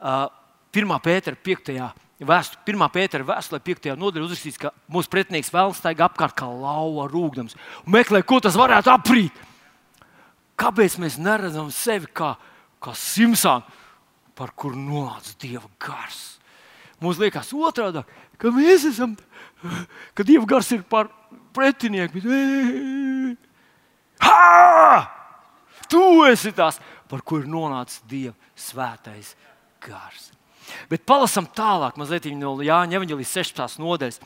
[0.02, 0.26] uh,
[0.74, 0.96] 1.
[1.02, 1.76] pētera 5.
[2.24, 2.84] Vēstu, 1.
[2.94, 3.90] pētera vēstulē, 5.
[3.98, 8.56] nodaļā uzrakstīts, ka mūsu pretinieks vēlas staigāt apkārt kā lauva rūkdams un meklē, ko tas
[8.58, 9.42] varētu aprīt.
[10.60, 12.34] Kāpēc mēs neredzam sevi kā,
[12.84, 13.64] kā Simpsonu,
[14.34, 16.38] par kuru nonāca Dieva gars?
[17.02, 18.04] Mums liekas otrādi,
[18.40, 19.16] ka mēs esam,
[20.14, 21.10] ka Dieva gars ir par
[21.56, 22.22] pretinieku.
[22.24, 23.50] Bet,
[24.24, 25.10] ha!
[25.90, 29.34] Tu esi tas, par kuru nonāca Dieva svētais
[29.84, 30.30] gars.
[30.88, 33.80] Bet palasam tālāk, mazliet no Jāņa Evanģelijas 16.
[33.82, 34.20] nodaļas.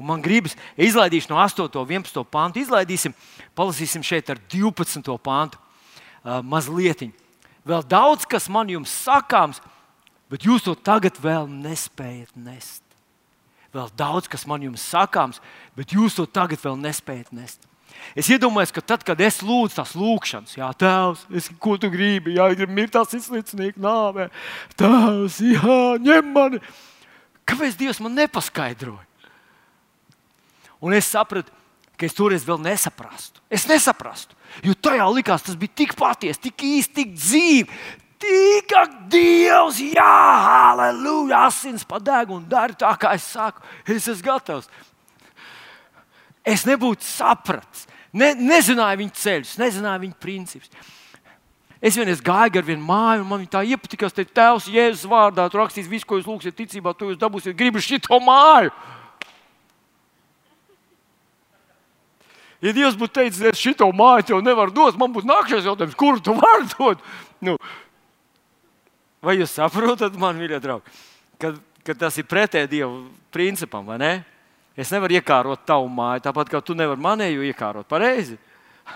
[0.00, 1.66] Un man gribas, izlaidīšu no 8.
[1.76, 2.22] un 11.
[2.32, 3.12] pānta, izlaidīsim,
[3.58, 5.10] palasīsim šeit ar 12.
[5.20, 5.60] pāntu.
[6.20, 7.08] Uh, mazliet.
[7.70, 9.60] Vēl daudz kas man jums sakāms,
[10.30, 12.82] bet jūs to tagad vēl nespējat nest.
[13.70, 15.38] Vēl daudz kas man jums sakāms,
[15.78, 17.66] bet jūs to tagad vēl nespējat nest.
[18.18, 22.36] Es iedomājos, ka tad, kad es lūdzu tās lūgšanas, jā, Tēvs, es, ko tu gribi,
[22.38, 24.28] jā, ir mirtās izsliecinieki nāvē,
[24.78, 26.62] Tēvs, jā, ņem mani.
[27.50, 29.06] Kāpēc Dievs man nepaskaidroja?
[30.80, 31.52] Un es sapratu,
[31.98, 33.42] ka es toreiz vēl nesaprastu.
[33.52, 37.80] Es nesaprastu, jo tajā likās, tas bija tik patiesi, tik īsti, tik dzīvi.
[38.20, 43.64] Tikai Dievs, jā, halleluja, asins padeg un dari tā, kā es saku.
[43.88, 44.68] Es esmu gatavs.
[46.44, 47.86] Es nebūtu sapratis.
[48.12, 50.72] Ne, nezināju viņa ceļus, nezināju viņa principus.
[51.80, 55.62] Es vienreiz gāju ar vienu māju, un man tā iepatikās, ka Tēvs Jēzus vārdā tur
[55.62, 57.56] rakstīs visu, ko jūs lūgsiet, ticībā, to jūs dabūsiet.
[57.56, 58.68] Gribu šito māju.
[62.60, 66.20] Ja Dievs būtu teicis, es šito māju tev nevaru dot, man būtu nākamais jautājums, kur
[66.20, 67.00] tu vari dot?
[67.40, 67.54] Nu,
[69.24, 70.92] vai jūs saprotat, man mīļie draugi,
[71.40, 71.54] ka,
[71.86, 72.92] ka tas ir pretēji Dieva
[73.32, 74.12] principam, vai ne?
[74.76, 78.36] Es nevaru iekārot tavu māju, tāpat kā tu nevari manēju iekārot pareizi.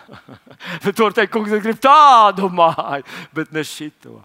[0.85, 3.05] bet tur teikt, kungs, es gribu tādu māju,
[3.37, 4.21] bet ne šito.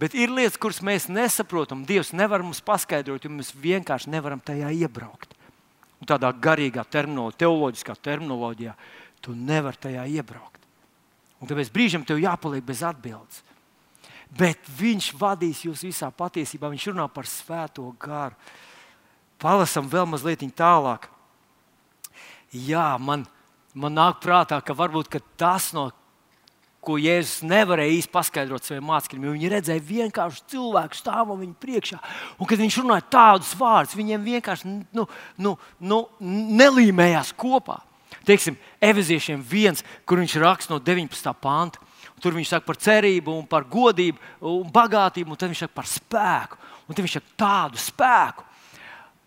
[0.00, 1.82] Bet ir lietas, kuras mēs nesaprotam.
[1.84, 5.36] Dievs nevar mums paskaidrot, jo mēs vienkārši nevaram tajā iebraukt.
[6.00, 8.72] Un tādā garīgā terminoloģijā, teoloģiskā terminoloģijā,
[9.20, 10.64] tu nevari tajā iebraukt.
[11.40, 13.42] Un tāpēc brīžam tev jāpaliek bez atbildes.
[14.30, 16.70] Bet viņš vadīs jūs visā patiesībā.
[16.72, 18.36] Viņš runā par svēto garu
[19.40, 21.08] palasam vēl mazliet tālāk.
[22.52, 23.24] Jā, man,
[23.74, 25.88] man nāk prātā, ka varbūt ka tas, no
[26.84, 32.00] ko Jēzus nevarēja īsti paskaidrot saviem mācekļiem, viņi redzēja vienkārši cilvēku stāvam viņa priekšā.
[32.38, 35.06] Un, kad viņš runāja tādus vārdus, viņiem vienkārši nu,
[35.44, 35.54] nu,
[35.92, 36.00] nu,
[36.60, 37.80] nelīmējās kopā.
[38.26, 41.32] Teiksim, Eveziešiem viens, kur viņš raksta no 19.
[41.40, 41.80] panta.
[42.20, 46.58] Tur viņš saka par cerību, par godību un bagātību, un tad viņš saka par spēku.
[46.84, 48.44] Un tad viņš saka tādu spēku,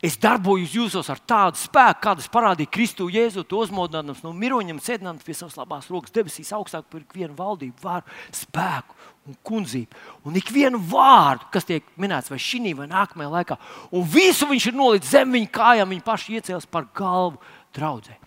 [0.03, 5.35] Es darbojos jūsos ar tādu spēku, kādas parādīja Kristu Jēzu, uzmodinājums no miroņiem, sēdinājums pie
[5.37, 8.97] savas labās rokas debesīs, augstāk par ikvienu valdību, vāru, spēku
[9.31, 10.01] un kundzību.
[10.27, 13.57] Un ikvienu vārdu, kas tiek minēts vai šī vai nākamajā laikā,
[13.95, 17.39] un visu viņš ir nolicis zem viņa kājām, viņa paša iecēlus par galvu
[17.75, 18.17] draudzē.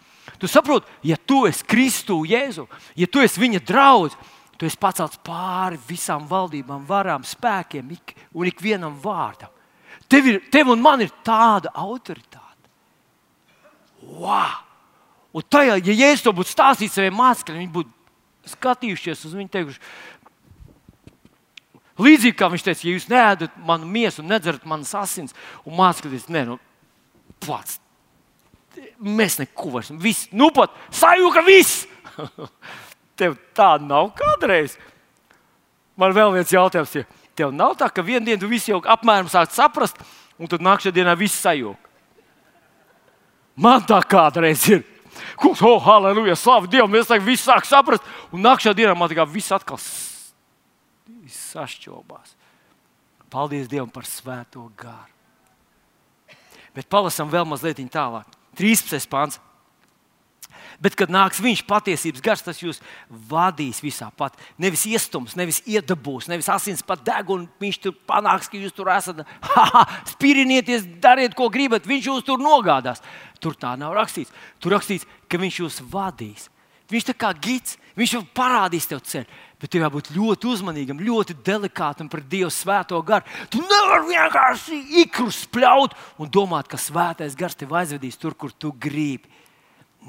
[0.41, 2.65] Tu saproti, ja tu esi Kristu Jēzu,
[2.97, 4.17] ja tu esi viņa draugs,
[4.57, 9.53] tu esi pacelts pāri visām valdībām, varām, spēkiem ik, un ikvienam vārdam.
[10.11, 12.71] Tev, ir, tev un man ir tāda autoritāte.
[14.07, 14.63] Wow!
[15.37, 19.83] Un tajā, ja Jēzus to būtu stāstījis saviem mācekļiem, viņi būtu skatījušies uz viņu, teikuši,
[21.97, 25.33] Līdzīgi kā viņš teica, ja jūs neēdat manu miesu un nedzerat manas asins,
[25.65, 26.59] un mācāties, nē, nu,
[27.41, 27.79] plats.
[29.01, 30.27] Mēs neko vairs nevaram.
[30.37, 31.87] Nu, pat sajūta, viss!
[33.19, 34.75] Tev tā nav kādreiz.
[35.97, 37.07] Man vēl viens jautājums ir.
[37.37, 39.99] Tev nav tā, ka vienā dienā tu visi jau apmēram sāk saprast,
[40.41, 41.83] un tad nākamajā dienā viss sajūta.
[43.57, 44.85] Man tā kādreiz ir.
[45.41, 49.17] Kungs, oh, halleluja, slavu Dievam, mēs tagad visi sāk saprast, un nākamajā dienā man tā
[49.19, 49.81] kā viss atkal
[51.33, 52.35] sašķobās.
[53.33, 55.13] Paldies Dievam par svēto gāru.
[56.77, 58.29] Bet palasam vēl mazliet tālāk.
[58.57, 59.09] 13.
[59.09, 59.41] pāns.
[60.83, 62.83] Bet, kad nāks viņš patiesības gars, tas jūs
[63.31, 64.37] vadīs visā pat.
[64.61, 68.91] Nevis iestums, nevis iedabūs, nevis asins pat deg, un viņš tur panāks, ka jūs tur
[68.93, 69.23] esat.
[69.55, 73.01] Haha, spirinieties, dariet, ko gribat, viņš jūs tur nogādās.
[73.41, 74.35] Tur tā nav rakstīts.
[74.61, 76.51] Tur rakstīts, ka viņš jūs vadīs.
[76.93, 79.27] Viņš tā kā gids, viņš jau parādīs tev ceļu.
[79.57, 83.25] Bet tev jābūt ļoti uzmanīgam, ļoti delikātam pret Dieva svēto garu.
[83.49, 88.75] Tu nevari vienkārši ikru spļaut un domāt, ka svētais gars tev aizvedīs tur, kur tu
[88.77, 89.33] gribi.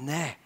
[0.04, 0.36] Nē,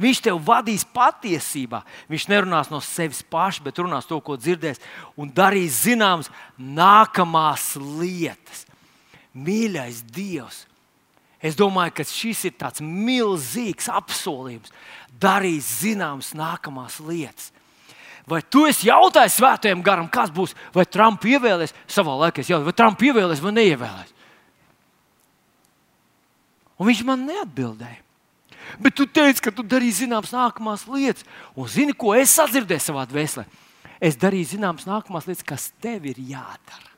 [0.00, 1.82] Viņš tev vadīs patiesībā.
[2.08, 4.80] Viņš nerunās no sevis paša, bet runās to, ko dzirdēs,
[5.20, 8.64] un darīs zināmas nākamās lietas.
[9.36, 10.64] Mīļais Dievs!
[11.40, 14.72] Es domāju, ka šis ir tāds milzīgs apsolījums.
[15.20, 17.48] Darīs zināmas nākamās lietas.
[18.28, 22.76] Vai tu esi jautājis svētajam garam, kas būs, vai Trumps ievēlēs savā laikā, jau, vai
[22.76, 24.12] Trumps ievēlēs vai neievēlēs?
[26.80, 28.00] Un viņš man neatbildēja.
[28.78, 31.26] Bet tu teici, ka tu darīsi zināmas nākamās lietas.
[31.58, 33.46] Un zini, ko es sadzirdēju savā dvēselē?
[34.00, 36.90] Es darīju zināmas nākamās lietas, kas tev ir jādara.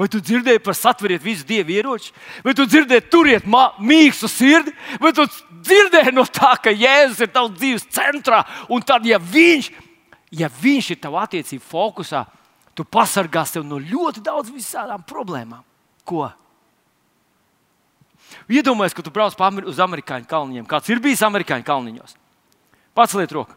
[0.00, 2.14] Vai tu dzirdēji par satveriet visu dievu ieroči?
[2.40, 4.72] Vai tu dzirdēji, turiet mīkstu sirdi?
[4.96, 5.26] Vai tu
[5.60, 8.40] dzirdēji no tā, ka Jēzus ir tavs dzīves centrā?
[8.72, 9.68] Un tad, ja viņš,
[10.40, 12.24] ja viņš ir tavs attiecību fokusā,
[12.72, 15.60] tu pasargās tevi no ļoti daudz visādām problēmām.
[16.08, 16.30] Ko?
[18.50, 20.66] Iedomājieties, ka tu brauc uz amerikāņu kalniņiem.
[20.70, 22.16] Kāds ir bijis amerikāņu kalniņos?
[22.94, 23.56] Pats liet roku.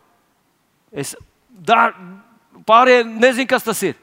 [0.91, 1.15] Es
[1.49, 1.95] dar,
[2.67, 3.95] pārējie nezinu, kas tas ir.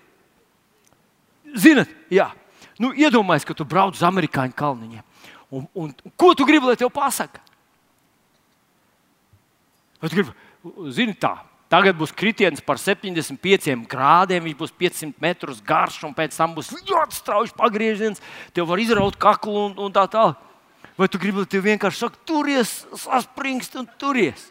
[1.57, 2.31] Zinat, jā.
[2.81, 5.07] Nu, iedomājieties, ka tu brauc uz amerikāņu kalniņiem.
[5.51, 6.93] Un, un, ko tu gribi, lai tev
[10.15, 10.35] gribi,
[10.95, 11.35] zini, tā,
[11.71, 16.73] Tagad būs kritiens par 75 grādiem, viņš būs 500 metrus garš, un pēc tam būs
[16.75, 18.19] ļoti strauji pagrieziens.
[18.51, 20.50] Tev var izraut kaklu un, un tā tālāk.
[20.99, 24.49] Vai tu gribi, lai tev vienkārši saka, turies, saspringst un turies?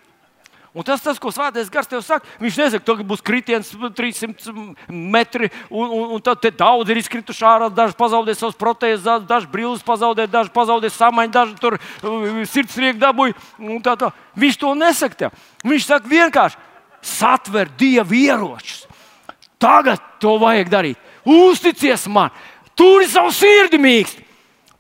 [0.70, 4.54] Un tas, tas, ko Svētais Gars tev saka, viņš nesaka, ka būs kritiens 300
[4.88, 7.72] metri, un, un, un tad daudz ir izkrituši ārā.
[7.74, 13.36] Daži pazaudē savus protēzes, daži brīvus pazaudē, daži pazaudē samaņu, daži tur uh, sirdsprieku dabūja.
[13.82, 14.12] Tā, tā.
[14.38, 15.42] Viņš to nesaka tev.
[15.66, 16.62] Viņš saka vienkārši
[17.02, 18.86] satver dievu ieročus.
[19.60, 21.06] Tagad to vajag darīt.
[21.26, 22.30] Uzticies man,
[22.78, 24.22] turi savu sirdi mīkst,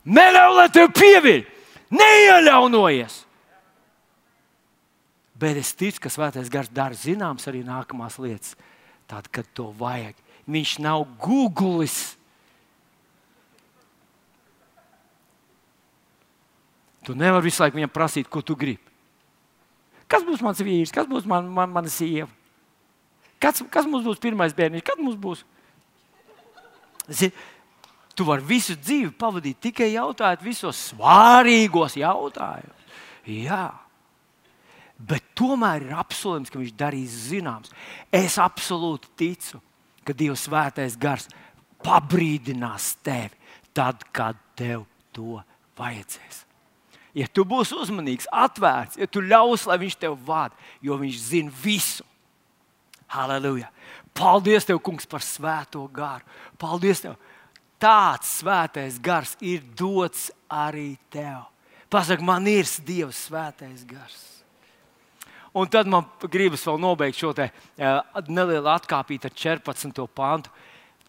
[0.05, 1.41] neļauj, lai tev pieviļ,
[1.93, 3.23] neieļaunojies.
[5.39, 8.57] Bet es ticu, ka Svētais Gars dara zināmas arī nākamās lietas,
[9.07, 10.17] tad, kad to vajag.
[10.49, 12.17] Viņš nav Googlis.
[17.05, 18.83] Tu nevari visu laiku viņam prasīt, ko tu gribi.
[20.09, 22.27] Kas būs mans vīrs, kas būs man, man, mana sieva?
[23.39, 25.45] Kas, kas mums būs pirmais bērns, kad mums būs?
[27.07, 27.31] Zin,
[28.19, 32.97] tu vari visu dzīvi pavadīt tikai jautājot visos svārīgos jautājumus.
[33.29, 33.69] Jā.
[34.99, 37.71] Bet tomēr ir apsolījums, ka viņš darīs zināms.
[38.11, 39.61] Es absolūti ticu,
[40.03, 41.29] ka Dieva svētais gars
[41.85, 43.37] pabrīdinās tevi
[43.71, 44.83] tad, kad tev
[45.15, 45.39] to
[45.79, 46.43] vajadzēs.
[47.15, 51.55] Ja tu būsi uzmanīgs, atvērts, ja tu ļaus, lai viņš tev vada, jo viņš zina
[51.63, 52.03] visu.
[53.09, 53.71] Halleluja!
[54.13, 56.27] Paldies, tev, kungs, par svēto garu.
[56.59, 57.15] Paldies, tev!
[57.79, 61.45] Tāds svētais gars ir dots arī tev.
[61.89, 64.17] Pasaka, man ir Dieva svētais gars.
[65.55, 67.47] Un tad man gribas vēl nobeigt šo te,
[67.81, 70.03] uh, nelielu atkāpīti ar 14.
[70.13, 70.51] pantu.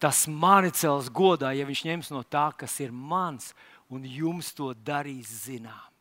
[0.01, 3.51] Tas mani cels godā, ja viņš ņems no tā, kas ir mans,
[3.91, 5.91] un jums to darīs zinām.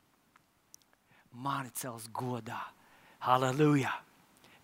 [1.36, 2.62] Mani cels godā.
[3.26, 3.92] Halleluja!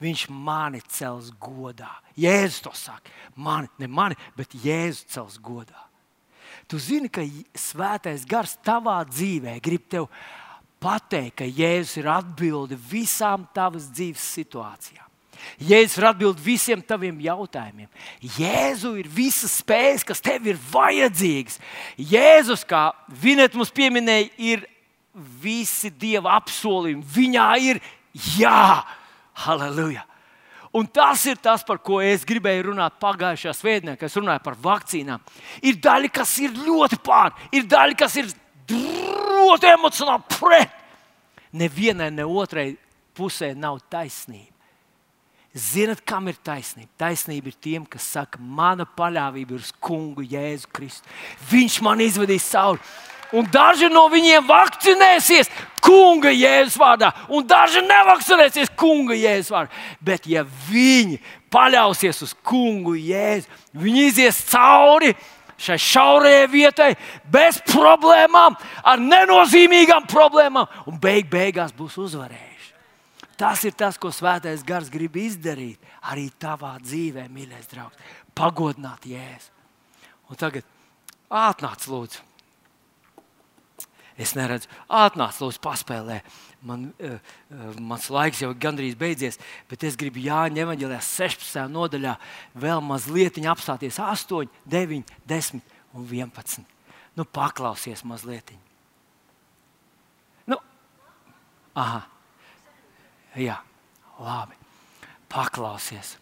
[0.01, 1.91] Viņš mani cels godā.
[2.21, 3.13] Jēzus to saka.
[3.37, 5.86] Mani, ne mani, bet Jēzus cels godā.
[6.67, 7.23] Tu zini, ka
[7.55, 10.09] svētais gars tavā dzīvē grib tevi
[10.83, 15.05] pateikt, ka Jēzus ir atbilde visām tavas dzīves situācijām.
[15.63, 17.89] Jēzus ir atbilde visiem taviem jautājumiem.
[18.39, 21.61] Jēzu ir visas spējas, kas tev ir vajadzīgas.
[21.97, 22.89] Jēzus, kā
[23.23, 24.67] Vineta mums pieminēja, ir
[25.15, 27.07] visi dieva apsolījumi.
[27.15, 27.81] Viņā ir
[28.37, 28.83] jā,
[29.47, 30.05] halleluja!
[30.77, 34.59] Un tas ir tas, par ko es gribēju runāt pagājušajā svētdienā, kad es runāju par
[34.61, 35.23] vakcīnām.
[35.65, 38.29] Ir daļa, kas ir ļoti pār, ir daļa, kas ir
[38.69, 40.75] ļoti emocionāli pret.
[41.57, 42.75] Nevienai, ne otrai
[43.17, 44.53] pusē nav taisnība.
[45.57, 46.91] Ziniet, kam ir taisnība?
[47.01, 51.09] Taisnība ir tiem, kas saka, mana paļāvība ir uz kungu Jēzu Kristu.
[51.49, 52.83] Viņš man izvedīs cauri.
[53.33, 55.49] Un daži no viņiem vakcinēsies
[55.87, 59.85] kunga jēzus vārdā, un daži nevakcinēsies kunga jēzus vārdā.
[60.03, 61.21] Bet, ja viņi
[61.55, 65.15] paļausies uz kungu jēzu, viņi izies cauri
[65.57, 66.91] šai šaurajai vietai
[67.33, 72.73] bez problēmām, ar nenozīmīgām problēmām, un beig beigās būs uzvarējuši.
[73.37, 78.15] Tas ir tas, ko Svētais Gars grib izdarīt arī tavā dzīvē, mīļais draugs.
[78.37, 79.53] Pagodināt Jēzu.
[80.33, 80.65] Un tagad
[81.29, 82.25] atnāc, lūdzu.
[84.17, 86.23] Es neredzu, atnāc, lūdzu, paspēlē.
[86.65, 87.19] Man, uh,
[87.85, 89.37] mans laiks jau gandrīz beidzies,
[89.69, 91.67] bet es gribu Jāņa evanģēlijā 16.
[91.73, 92.15] nodaļā
[92.57, 95.61] vēl mazliet apstāties 8, 9, 10
[95.93, 96.65] un 11.
[97.17, 98.55] Nu, paklausies mazliet.
[100.49, 100.57] Nu,
[101.77, 102.07] aha,
[103.37, 103.61] jā,
[104.17, 104.57] labi.
[105.29, 106.17] Paklausies.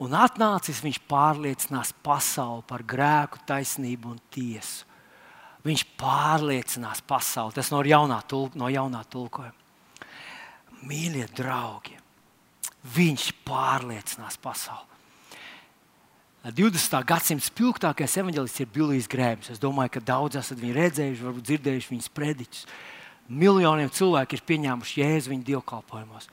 [0.00, 4.88] Un atnācis viņš pārliecinās pasauli par grēku, taisnību un tiesu
[5.64, 7.56] Viņš pārliecinās pasauli.
[7.56, 9.56] Tas no jaunā, tulk, no jaunā tulkojuma.
[10.88, 11.98] Mīļie draugi,
[12.96, 14.86] viņš pārliecinās pasauli.
[16.40, 17.02] 20.
[17.04, 19.50] gadsimta spilgtākais evanģēlists ir Bilijs Grēms.
[19.52, 22.62] Es domāju, ka daudz esat viņu redzējuši, varbūt dzirdējuši viņas prediķus.
[23.28, 26.30] Miljoniem cilvēku ir pieņēmuši jēzu viņa dievkalpojumos.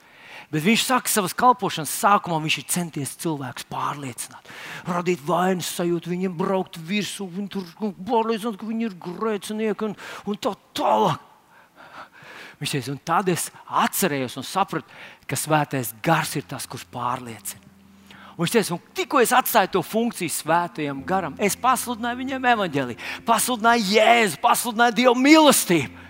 [0.52, 4.50] Bet viņš saka, savas kalpošanas sākumā viņš ir centies cilvēkus pārliecināt,
[4.88, 7.66] radīt vainas sajūtu, viņiem braukt virsū, viņi tur
[8.08, 11.24] pārliecināt, ka viņi ir grēcinieki un, un tā tālāk.
[12.58, 13.48] Viņš teica, un tad es
[13.84, 14.98] atcerējos un sapratu,
[15.30, 17.62] ka svētais gars ir tas, kurš pārliecina.
[18.34, 23.06] Un viņš teica, un tikko es atstāju to funkciju svētajam garam, es pasludināju viņam evaņģēlīju,
[23.26, 26.04] pasludināju jēzu, pasludināju dievu mīlestību.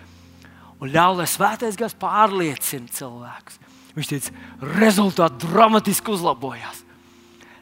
[0.78, 3.58] Un ļauj, lai svētais gars pārliecina cilvēkus.
[3.98, 4.34] Viņš teica,
[4.78, 6.84] rezultāti dramatiski uzlabojās.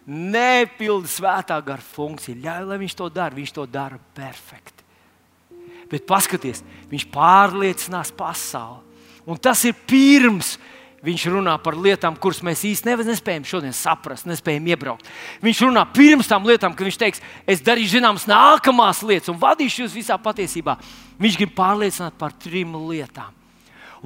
[0.06, 2.36] Nepildi svētā gara funkcija.
[2.44, 3.34] Ļauj, lai viņš to dara.
[3.34, 4.84] Viņš to dara perfekti.
[5.90, 8.82] Bet paskatieties, viņš pārliecinās pasauli.
[9.26, 10.56] Un tas ir pirms
[11.06, 15.06] viņš runā par lietām, kuras mēs īstenībā nespējam šodien saprast, nespējam iebraukt.
[15.44, 19.84] Viņš runā pirms tam lietām, kad viņš teiks, es darīšu zināmas nākamās lietas un vadīšu
[19.84, 20.76] jūs visā patiesībā.
[21.22, 23.35] Viņš grib pārliecināt par trim lietām.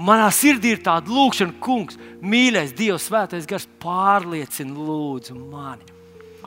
[0.01, 5.85] Manā sirdī ir tāda lūkšana, kungs, mīļais, Dievs, svētais gars, pārliecina lūdzu mani.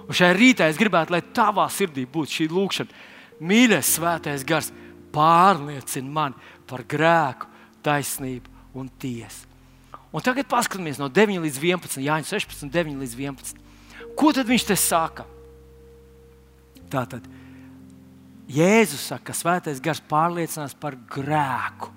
[0.03, 3.03] Un šajā rītā es gribētu, lai tavā sirdī būtu šī lūkšana.
[3.45, 4.71] Mīļais, svētais gars,
[5.13, 7.49] pārliecina mani par grēku,
[7.85, 9.45] taisnību un tiesu.
[10.13, 13.63] Un tagad paskatāmies no 9 līdz 11, Jānis 16, 9 līdz 11.
[14.17, 15.25] Ko tad viņš te saka?
[16.89, 17.25] Tā tad
[18.53, 21.89] Jēzus saka, ka svētais gars pārliecinās par grēku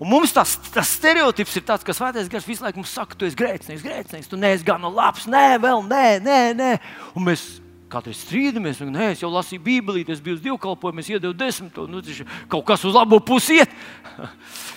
[0.00, 3.28] Un mums tas, tas stereotips ir tāds, ka svētais gars visu laiku mums saka, tu
[3.28, 6.70] esi grēcinieks, grēcinieks, tu neesi gan labs, nē, vēl nē, nē, nē.
[7.14, 7.44] Un mēs
[7.92, 11.86] katrs strīdamies, un nē, es jau lasīju Bībeli, es biju uz divkalpojumu, es iedevu desmito,
[11.90, 12.02] nu,
[12.50, 13.70] kaut kas uz labo pusi iet.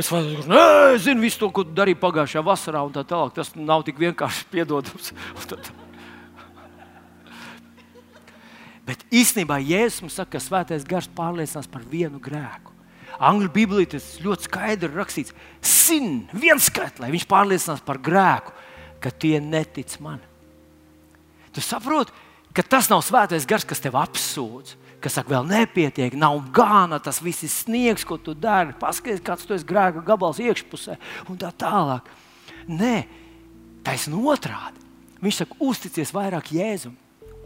[0.00, 3.34] Es es zinu visu to, ko darīju pagājušajā vasarā, un tā tālāk.
[3.36, 5.10] Tas nav tik vienkārši piedodams.
[8.88, 12.69] Bet īstenībā Jēzus mums saka, ka svētais gars pārliecinās par vienu grēku.
[13.20, 15.34] Angļu Bībelī tas ļoti skaidri rakstīts.
[15.60, 18.54] Sin, viens skaits, lai viņš pārliecinās par grēku,
[19.00, 20.22] ka tie netic man.
[21.52, 22.14] Tu saproti,
[22.56, 24.78] ka tas nav svētais gars, kas tev apsūdz.
[25.00, 28.74] Kas saka, vēl nepietiek, nav gana, tas viss ir sniegs, ko tu dari.
[28.76, 30.98] Paskaties, kāds tu esi grēka gabals iekšpusē
[31.32, 32.08] un tā tālāk.
[32.68, 32.96] Nē,
[33.86, 34.84] taisnība otrādi.
[35.24, 36.92] Viņš saka, uzticies vairāk Jēzum.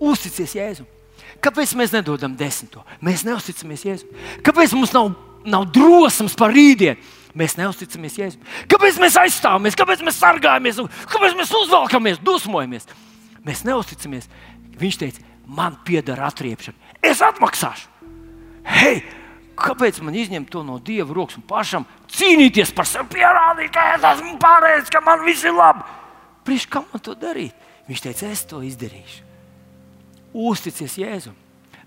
[0.02, 0.90] Uzticies Jēzum.
[1.42, 2.82] Kāpēc mēs nedodam desmito?
[3.04, 4.18] Mēs neusticamies Jēzum.
[4.46, 5.12] Kāpēc mums nav
[5.44, 7.00] nav drosmes par rītdienu.
[7.34, 8.44] Mēs neusticamies Jēzum.
[8.70, 10.78] Kāpēc mēs aizstāvamies, kāpēc mēs sargājamies,
[11.10, 12.86] kāpēc mēs uzvelkamies, dusmojamies?
[13.44, 14.28] Mēs neusticamies.
[14.78, 16.94] Viņš teica, man pieder atriepšana.
[17.02, 17.90] Es atmaksāšu.
[18.64, 19.02] Hei,
[19.58, 24.06] kāpēc man izņemt to no dieva rokas un pašam cīnīties par sevi, pierādīt, ka es
[24.14, 25.82] esmu pareizs, ka man viss ir labi?
[26.46, 27.58] Priekš kā man to darīt?
[27.90, 29.26] Viņš teica, es to izdarīšu.
[30.34, 31.34] Uzticies Jēzum.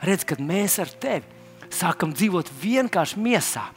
[0.03, 1.36] Redz, kad mēs ar tevi
[1.73, 3.67] sākam dzīvot vienkārši miesā,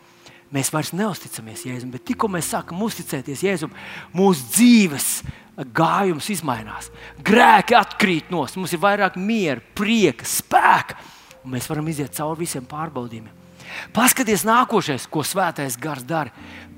[0.54, 1.92] mēs vairs neusticamies Jēzum.
[1.94, 3.74] Bet tikko mēs sākam uzticēties Jēzum,
[4.16, 5.08] mūsu dzīves
[5.76, 6.90] gājums mainās.
[7.24, 10.96] Grēki atkrīt no mums, mums ir vairāk miera, prieka, spēka,
[11.44, 13.36] un mēs varam iziet cauri visiem pārbaudījumiem.
[13.94, 16.32] Paskaties, nākošais, ko svētais gars dara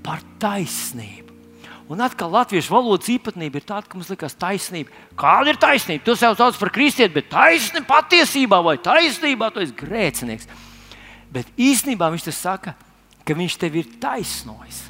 [0.05, 1.31] par taisnību.
[1.93, 4.93] Un atkal latviešu valodas īpatnība ir tāda, ka mums liekas, taisnība.
[5.19, 6.05] Kāda ir taisnība?
[6.07, 10.49] Tu sev sauc par kristieti, bet taisnība patiesībā vai taisnībā tu esi grēcinieks.
[11.33, 12.75] Bet īstenībā viņš te saka,
[13.25, 14.85] ka viņš tevi ir taisnojis.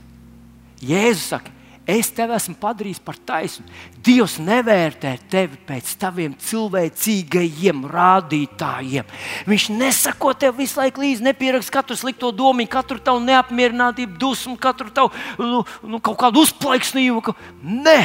[0.82, 1.53] Jēzus saka,
[1.86, 3.66] es tevi esmu padarījis par taisnu.
[4.03, 9.14] Dievs nevērtē tevi pēc taviem cilvēcīgajiem rādītājiem.
[9.47, 14.90] Viņš nesako tev visu laiku līdzi, nepierakst katru slikto domu, katru tavu neapmierinātību, dusmu, katru
[14.95, 17.36] tavu nu, nu, kaut kādu uzplaiksnību.
[17.62, 18.01] Nē!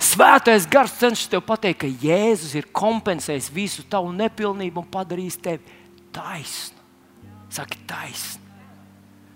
[0.00, 5.80] Svētais gars cenšas tev pateikt, ka Jēzus ir kompensējis visu tavu nepilnību un padarījis tevi
[6.16, 6.79] taisnu.
[7.50, 8.46] Saki, taisnu.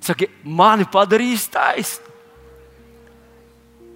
[0.05, 2.13] Saki, mani padarījis taisnu.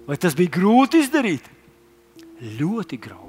[0.09, 1.45] Vai tas bija grūti izdarīt?
[2.59, 3.27] Ļoti grūti.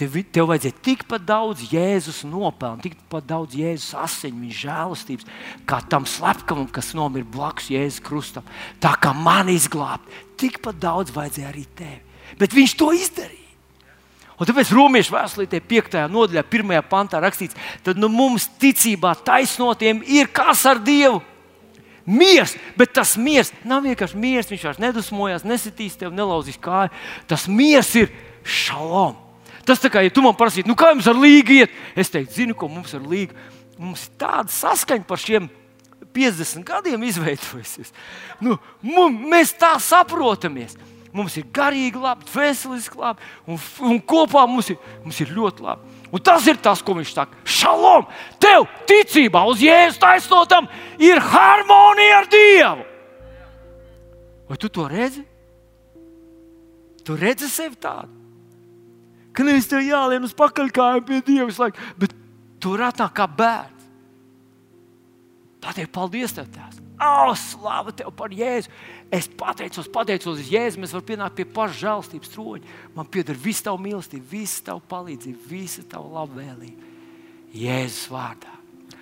[0.00, 5.28] Tev, tev vajadzēja tikpat daudz Jēzus nopelnu, tikpat daudz Jēzus asiņu, viņa žēlastības,
[5.68, 8.48] kā tam slepkavam, kas nomira blakus Jēzus krustam.
[8.80, 10.08] Tā kā man izglābt,
[10.40, 12.00] tikpat daudz vajadzēja arī tev.
[12.40, 13.39] Bet viņš to izdarīja.
[14.40, 15.98] Un tāpēc Romas vēstulē, 5.
[16.08, 16.78] nodaļā, 1.
[16.88, 21.20] pantā rakstīts, ka nu, mums ticībā taisnotiem ir kas ar Dievu
[22.10, 24.50] miers, bet tas miers nav vienkārši miers.
[24.50, 26.92] Viņš vairs nedusmojās, nesitīs tev, nelauzīs kāju.
[27.30, 28.10] Tas miers ir
[28.42, 29.18] šalom.
[29.68, 32.40] Tas tā kā, ja tu man prasītu, nu kā jums ar līgu iet, es teiktu,
[32.40, 33.36] zinu, ko mums ar līgu.
[33.80, 35.50] Mums ir tāda saskaņa par šiem
[36.16, 37.92] 50 gadiem izveidojusies.
[38.42, 40.74] Nu, mums, mēs tā saprotamies.
[41.12, 43.58] Mums ir garīgi labi, veseliski labi, un,
[43.88, 45.96] un kopā mums ir, mums ir ļoti labi.
[46.10, 47.40] Un tas ir tas, ko viņš saka.
[47.46, 48.06] Šalom!
[48.42, 50.68] Tev ticībā uz Jēzus taisnotam
[51.02, 52.86] ir harmonija ar Dievu.
[54.50, 55.22] Vai tu to redzi?
[57.06, 58.10] Tu redzi sevi tādu.
[59.34, 62.14] Ka nevis tev jālien uz pakaļkājiem pie Dieva, bet
[62.62, 63.88] tur atnāk kā bērns.
[65.60, 66.89] Pateikt, paldies tev, tās!
[67.00, 68.68] Oh, slāva tev par Jēzu!
[69.10, 72.74] Es pateicos, pateicos uz Jēzu, mēs varam pienākt pie paša žēlstības troņa.
[72.94, 76.90] Man pieder visa tava mīlestība, visa tava palīdzība, visa tava labvēlība.
[77.56, 78.52] Jēzus vārdā.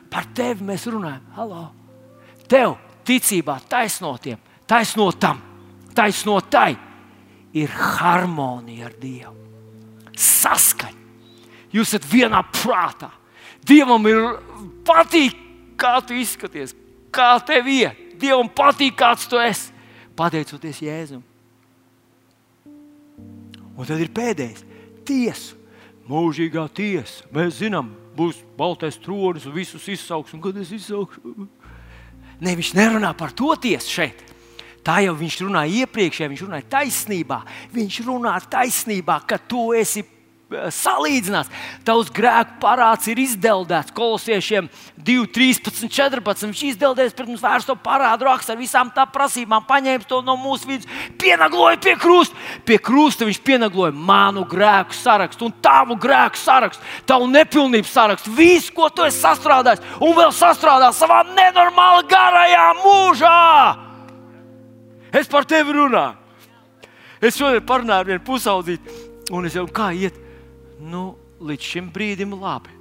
[0.08, 1.26] Par tevi mēs runājam.
[1.36, 1.64] Halo!
[2.48, 2.78] Tev
[3.08, 4.38] ticībā taisnotiem,
[4.70, 5.42] taisnotam,
[5.96, 6.70] taisnotai
[7.58, 9.34] ir harmonija ar Dievu.
[10.18, 10.96] Saskaņa.
[11.74, 13.10] Jūs esat vienā prātā.
[13.68, 14.22] Dievam ir
[14.86, 15.36] patīk,
[15.78, 16.72] kā tu izskaties,
[17.12, 18.04] kā tev iet.
[18.18, 19.70] Dievam patīk, kāds tu esi.
[20.18, 21.22] Pateicoties Jēzum.
[23.78, 24.64] Un tad ir pēdējais-
[25.06, 25.54] tiesa.
[26.08, 27.22] Mūžīgā tiesa.
[27.30, 30.34] Mēs zinām, būs baltais tronis un visus izsauks.
[30.34, 31.48] Un kad es izsaukšu?
[32.40, 34.24] Ne, viņš nerunā par to tiesu šeit.
[34.82, 37.42] Tā jau viņš runāja iepriekš, ja viņš runāja taisnībā.
[37.74, 40.02] Viņš runā taisnībā, ka tu esi
[40.48, 41.50] salīdzinās.
[41.84, 43.92] Tavs grēku parāds ir izdeldēts.
[43.96, 46.46] Kolosiešiem 2, 13, 14.
[46.48, 50.70] Viņš izdeldēs pret mums vērsto parādu rakstu ar visām tā prasībām, paņēma to no mūsu
[50.70, 50.88] vidus,
[51.20, 52.36] pienagloja pie krusta.
[52.64, 58.72] Pie krusta viņš pienagloja manu grēku sarakstu un tavu grēku sarakstu, tavu nepilnību sarakstu, visu,
[58.76, 63.42] ko tu esi sastrādājis un vēl sastrādājis savā nenormāli garajā mūžā.
[65.12, 66.16] Es par tevi runāju.
[67.18, 68.96] Es šodien parunāju ar vienu pusaudzīti,
[69.34, 70.27] un es jau kā iet
[70.80, 72.74] nu, līdz šim brīdim labi.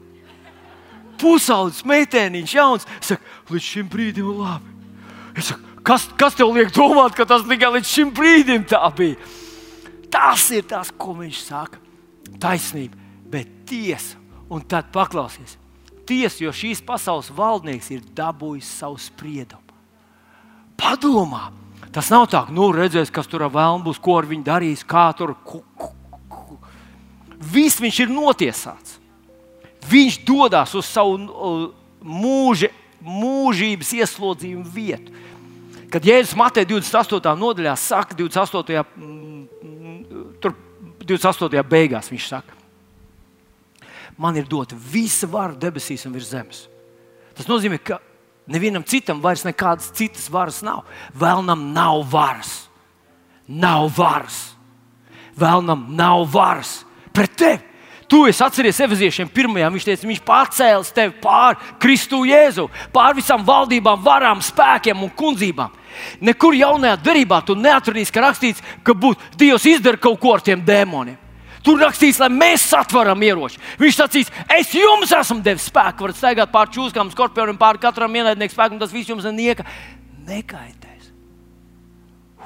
[1.17, 4.73] Pusaudzis meitēniņš, jauns, saka, līdz šim brīdim labi.
[5.37, 9.17] Es saku, kas, kas tev liek domāt, ka tas tikai līdz šim brīdim tā bija?
[10.13, 11.81] Tas ir tas, ko viņš saka.
[12.41, 12.97] Taisnība,
[13.31, 14.19] bet tiesa.
[14.47, 15.57] Un tad paklausies.
[16.07, 19.63] Tiesa, jo šīs pasaules valdnieks ir dabūjis savu spriedumu.
[20.77, 21.49] Padomā,
[21.91, 25.09] tas nav tā, ka nu redzēs, kas tur vēl būs, ko ar viņu darīs, kā
[25.17, 25.33] tur
[27.37, 28.97] Viss viņš ir notiesāts.
[29.87, 31.17] Viņš dodas uz savu
[32.01, 32.71] mūža,
[33.03, 35.13] mūžības ieslodzījumu vietu.
[35.91, 37.35] Kad Jēzus Mateja 28.
[37.39, 38.83] nodaļā saka, 28.
[40.43, 40.55] Tur,
[41.05, 41.61] 28.
[41.69, 42.57] beigās viņš saka,
[44.17, 46.65] man ir dota visa vara debesīs un virs zemes.
[47.37, 48.01] Tas nozīmē, ka
[48.49, 50.83] nevienam citam vairs nekādas citas varas nav.
[51.15, 52.65] Vēlnam nav varas.
[53.47, 54.41] Nav varas.
[55.37, 56.81] Vēlnam nav varas
[57.17, 57.63] pret tevi.
[58.07, 59.67] Tu esi atceries Efeziešiem pirmajā.
[59.73, 65.73] Viņš teica, viņš pacēlis tevi pāri Kristu Jēzu, pāri visām valdībām, varām, spēkiem un kundzībām.
[66.23, 70.63] Nekur jaunajā darbā tu neatradīsi, ka rakstīts, ka būt, Dievs izdara kaut ko ar tiem
[70.63, 71.19] dēmoniem.
[71.65, 73.59] Tur rakstīts, lai mēs satveram ieroči.
[73.81, 78.55] Viņš sacīs, es jums esmu devis spēku, varat staigāt pāri čūskām, skorpionam, pāri katram ienaidniekam
[78.55, 79.65] spēkam, tas viss jums nieka
[80.29, 81.11] nekaitēs.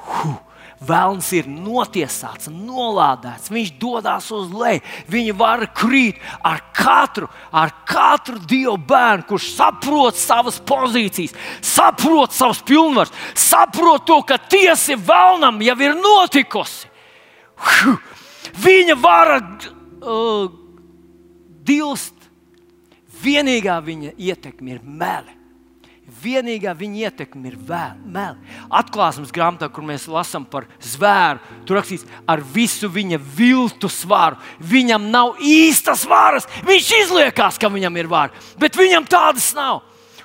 [0.08, 0.40] Huh.
[0.82, 4.82] Vēlns ir notiesāts, nolādēts, viņš dodas uz leju.
[5.12, 12.62] Viņa var krīt ar katru, ar katru dievu bērnu, kurš saprot savas pozīcijas, saprot savas
[12.66, 16.90] pilnvaras, saprot to, ka tiesa vēlnam jau ir notikusi.
[18.62, 20.50] Viņa var uh,
[21.62, 22.18] dilst.
[23.22, 25.41] Vienīgā viņa ietekme ir meli.
[26.22, 27.56] Vienīgā viņa ietekme ir
[28.04, 28.38] meli.
[28.70, 34.38] Atklāsmes grāmatā, kur mēs lasām par zvēru, tur rakstīts, ar visu viņa viltu svaru.
[34.60, 36.46] Viņam nav īstas varas.
[36.66, 39.82] Viņš izliekās, ka viņam ir vara, bet viņam tādas nav.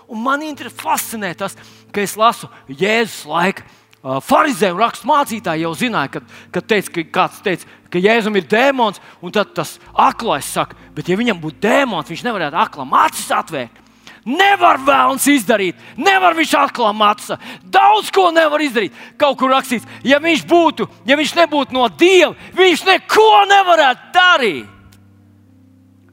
[0.08, 1.58] Un man fascinē tas,
[1.92, 3.66] ka es lasu Jēzus laiku.
[4.08, 9.02] Pharizēji un raksturmācītāji jau zināja, kad, kad teica, ka kāds teica, ka Jēzum ir dēmons,
[9.26, 13.82] un tad tas aklais saka, bet ja viņam būtu dēmons, viņš nevarētu aklam acis atvērt.
[14.28, 17.38] Nevar vēlams izdarīt, nevar viņš atklāt maca.
[17.64, 18.96] Daudz ko nevar izdarīt.
[19.20, 24.74] Kaut kur rakstīts, ja viņš būtu, ja viņš nebūtu no Dieva, viņš neko nevarētu darīt.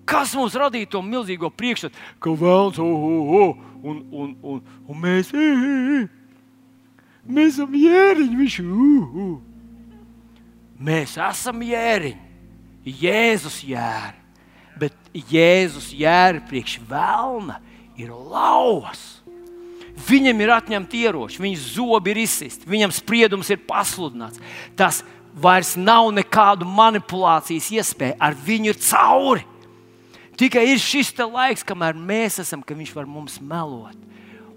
[0.04, 5.00] Kas mums radīja to milzīgo priekšstatu, ka vēlams, oh, oh, oh, un, un, un, un
[5.00, 5.30] mēs,
[7.24, 9.38] mēs esam jēriņi, viņš, uh, uh.
[10.76, 12.20] mēs esam jēriņi,
[12.84, 14.18] Jēzus jēri,
[14.76, 14.92] bet
[15.32, 17.56] Jēzus jēri priekš vēlna
[18.00, 19.02] ir lauvas.
[20.08, 24.40] Viņam ir atņemta ieroči, viņa zobi ir izsisti, viņam spriedums ir pasludināts.
[24.74, 29.44] Tas vairs nav nekādu manipulācijas iespēju, ar viņu ir cauri.
[30.34, 33.94] Tikai ir šis laiks, kamēr mēs esam, ka viņš var mums melot.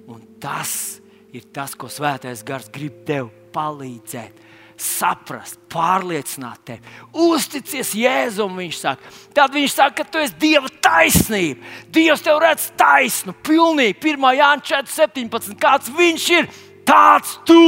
[0.09, 0.97] Un tas
[1.29, 4.46] ir tas, ko Svētais Gars grib tev palīdzēt
[4.77, 6.93] saprast, pārliecināt tevi.
[7.27, 9.11] Uzticies Jēzum, viņš saka.
[9.35, 11.65] Tad viņš saka, ka tu esi Dieva taisnība.
[11.93, 13.97] Dievs tev redz taisnu, pilnīgi.
[14.13, 14.29] 1.
[14.37, 15.57] Jānis 4.17.
[15.61, 16.49] Kāds viņš ir,
[16.87, 17.59] tāds tu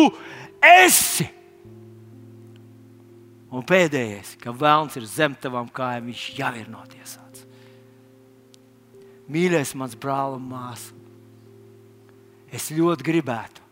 [0.62, 1.28] esi.
[3.50, 7.48] Un pēdējais, ka vēlams ir zem tavām kājām, viņš jau ir notiesāts.
[9.30, 10.94] Mīļais, mans brāl un māsa,
[12.54, 13.66] es ļoti gribētu,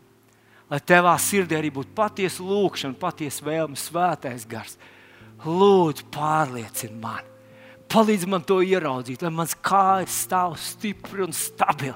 [0.68, 4.76] lai tevā sirdī arī būtu patiesa lūkšana, patiesa vēlme, svētais gars.
[5.44, 7.26] Lūdzu, pārliecini mani.
[7.88, 11.94] Palīdz man to ieraudzīt, lai mans kājas stāv stipri un stabili,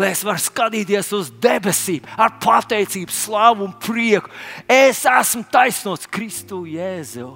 [0.00, 4.32] lai es varu skatīties uz debesīm ar pateicību, slavu un prieku.
[4.64, 7.28] Es esmu taisnots Kristu Jēzu.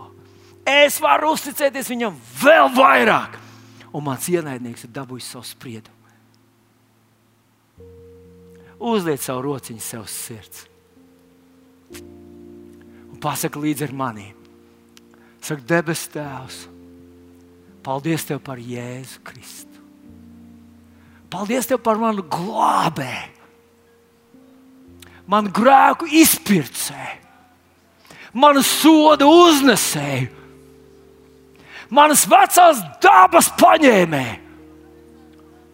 [0.65, 3.37] Es varu uzticēties viņam vēl vairāk,
[3.93, 5.97] un mans ienaidnieks ir dabūjis savu spriedumu.
[8.89, 10.65] Uzliec savu rociņu sev sirds
[13.19, 14.35] un pasaka līdzi ar maniem.
[15.43, 16.69] Saka, debes Tēvs,
[17.83, 19.83] paldies Tev par Jēzu Kristu.
[21.31, 23.35] Paldies Tev par manu glābēju,
[25.27, 27.19] manu grēku izpircēju,
[28.39, 30.31] manu sodu uznesēju,
[31.91, 34.47] manas vecās dabas paņēmēju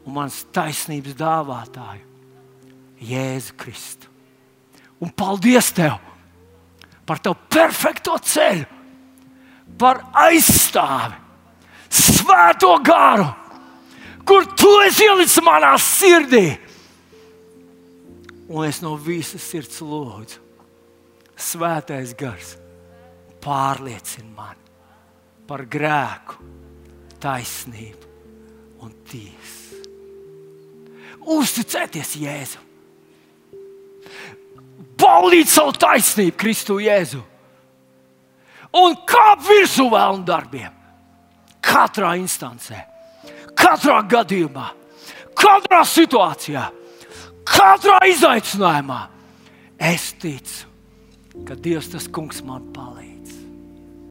[0.05, 2.05] un manas taisnības dāvātāju,
[3.05, 4.09] Jēzu Kristu.
[5.05, 6.14] Un paldies Tev!
[7.07, 8.65] Par tavu perfekto ceļu,
[9.79, 11.17] par aizstāvi,
[11.95, 13.27] svēto garu,
[14.27, 16.47] kur tu esi ielicis manā sirdī.
[18.49, 20.41] Un es no visas sirds lūdzu,
[21.37, 22.55] svētais gars,
[23.45, 24.61] pārliecini mani
[25.49, 26.41] par grēku,
[27.21, 29.81] taisnību un tiesu.
[31.35, 32.64] Uzticēties Jēzum!
[35.01, 37.23] Baudīt savu taisnību, Kristu Jēzu.
[38.75, 40.73] Un kāp virsū vēlnu darbiem.
[41.65, 42.83] Katrā instancē,
[43.57, 44.67] katrā gadījumā,
[45.39, 46.67] katrā situācijā,
[47.49, 49.01] katrā izaicinājumā.
[49.81, 50.69] Es ticu,
[51.49, 53.14] ka Dievs tas kungs man palīdz.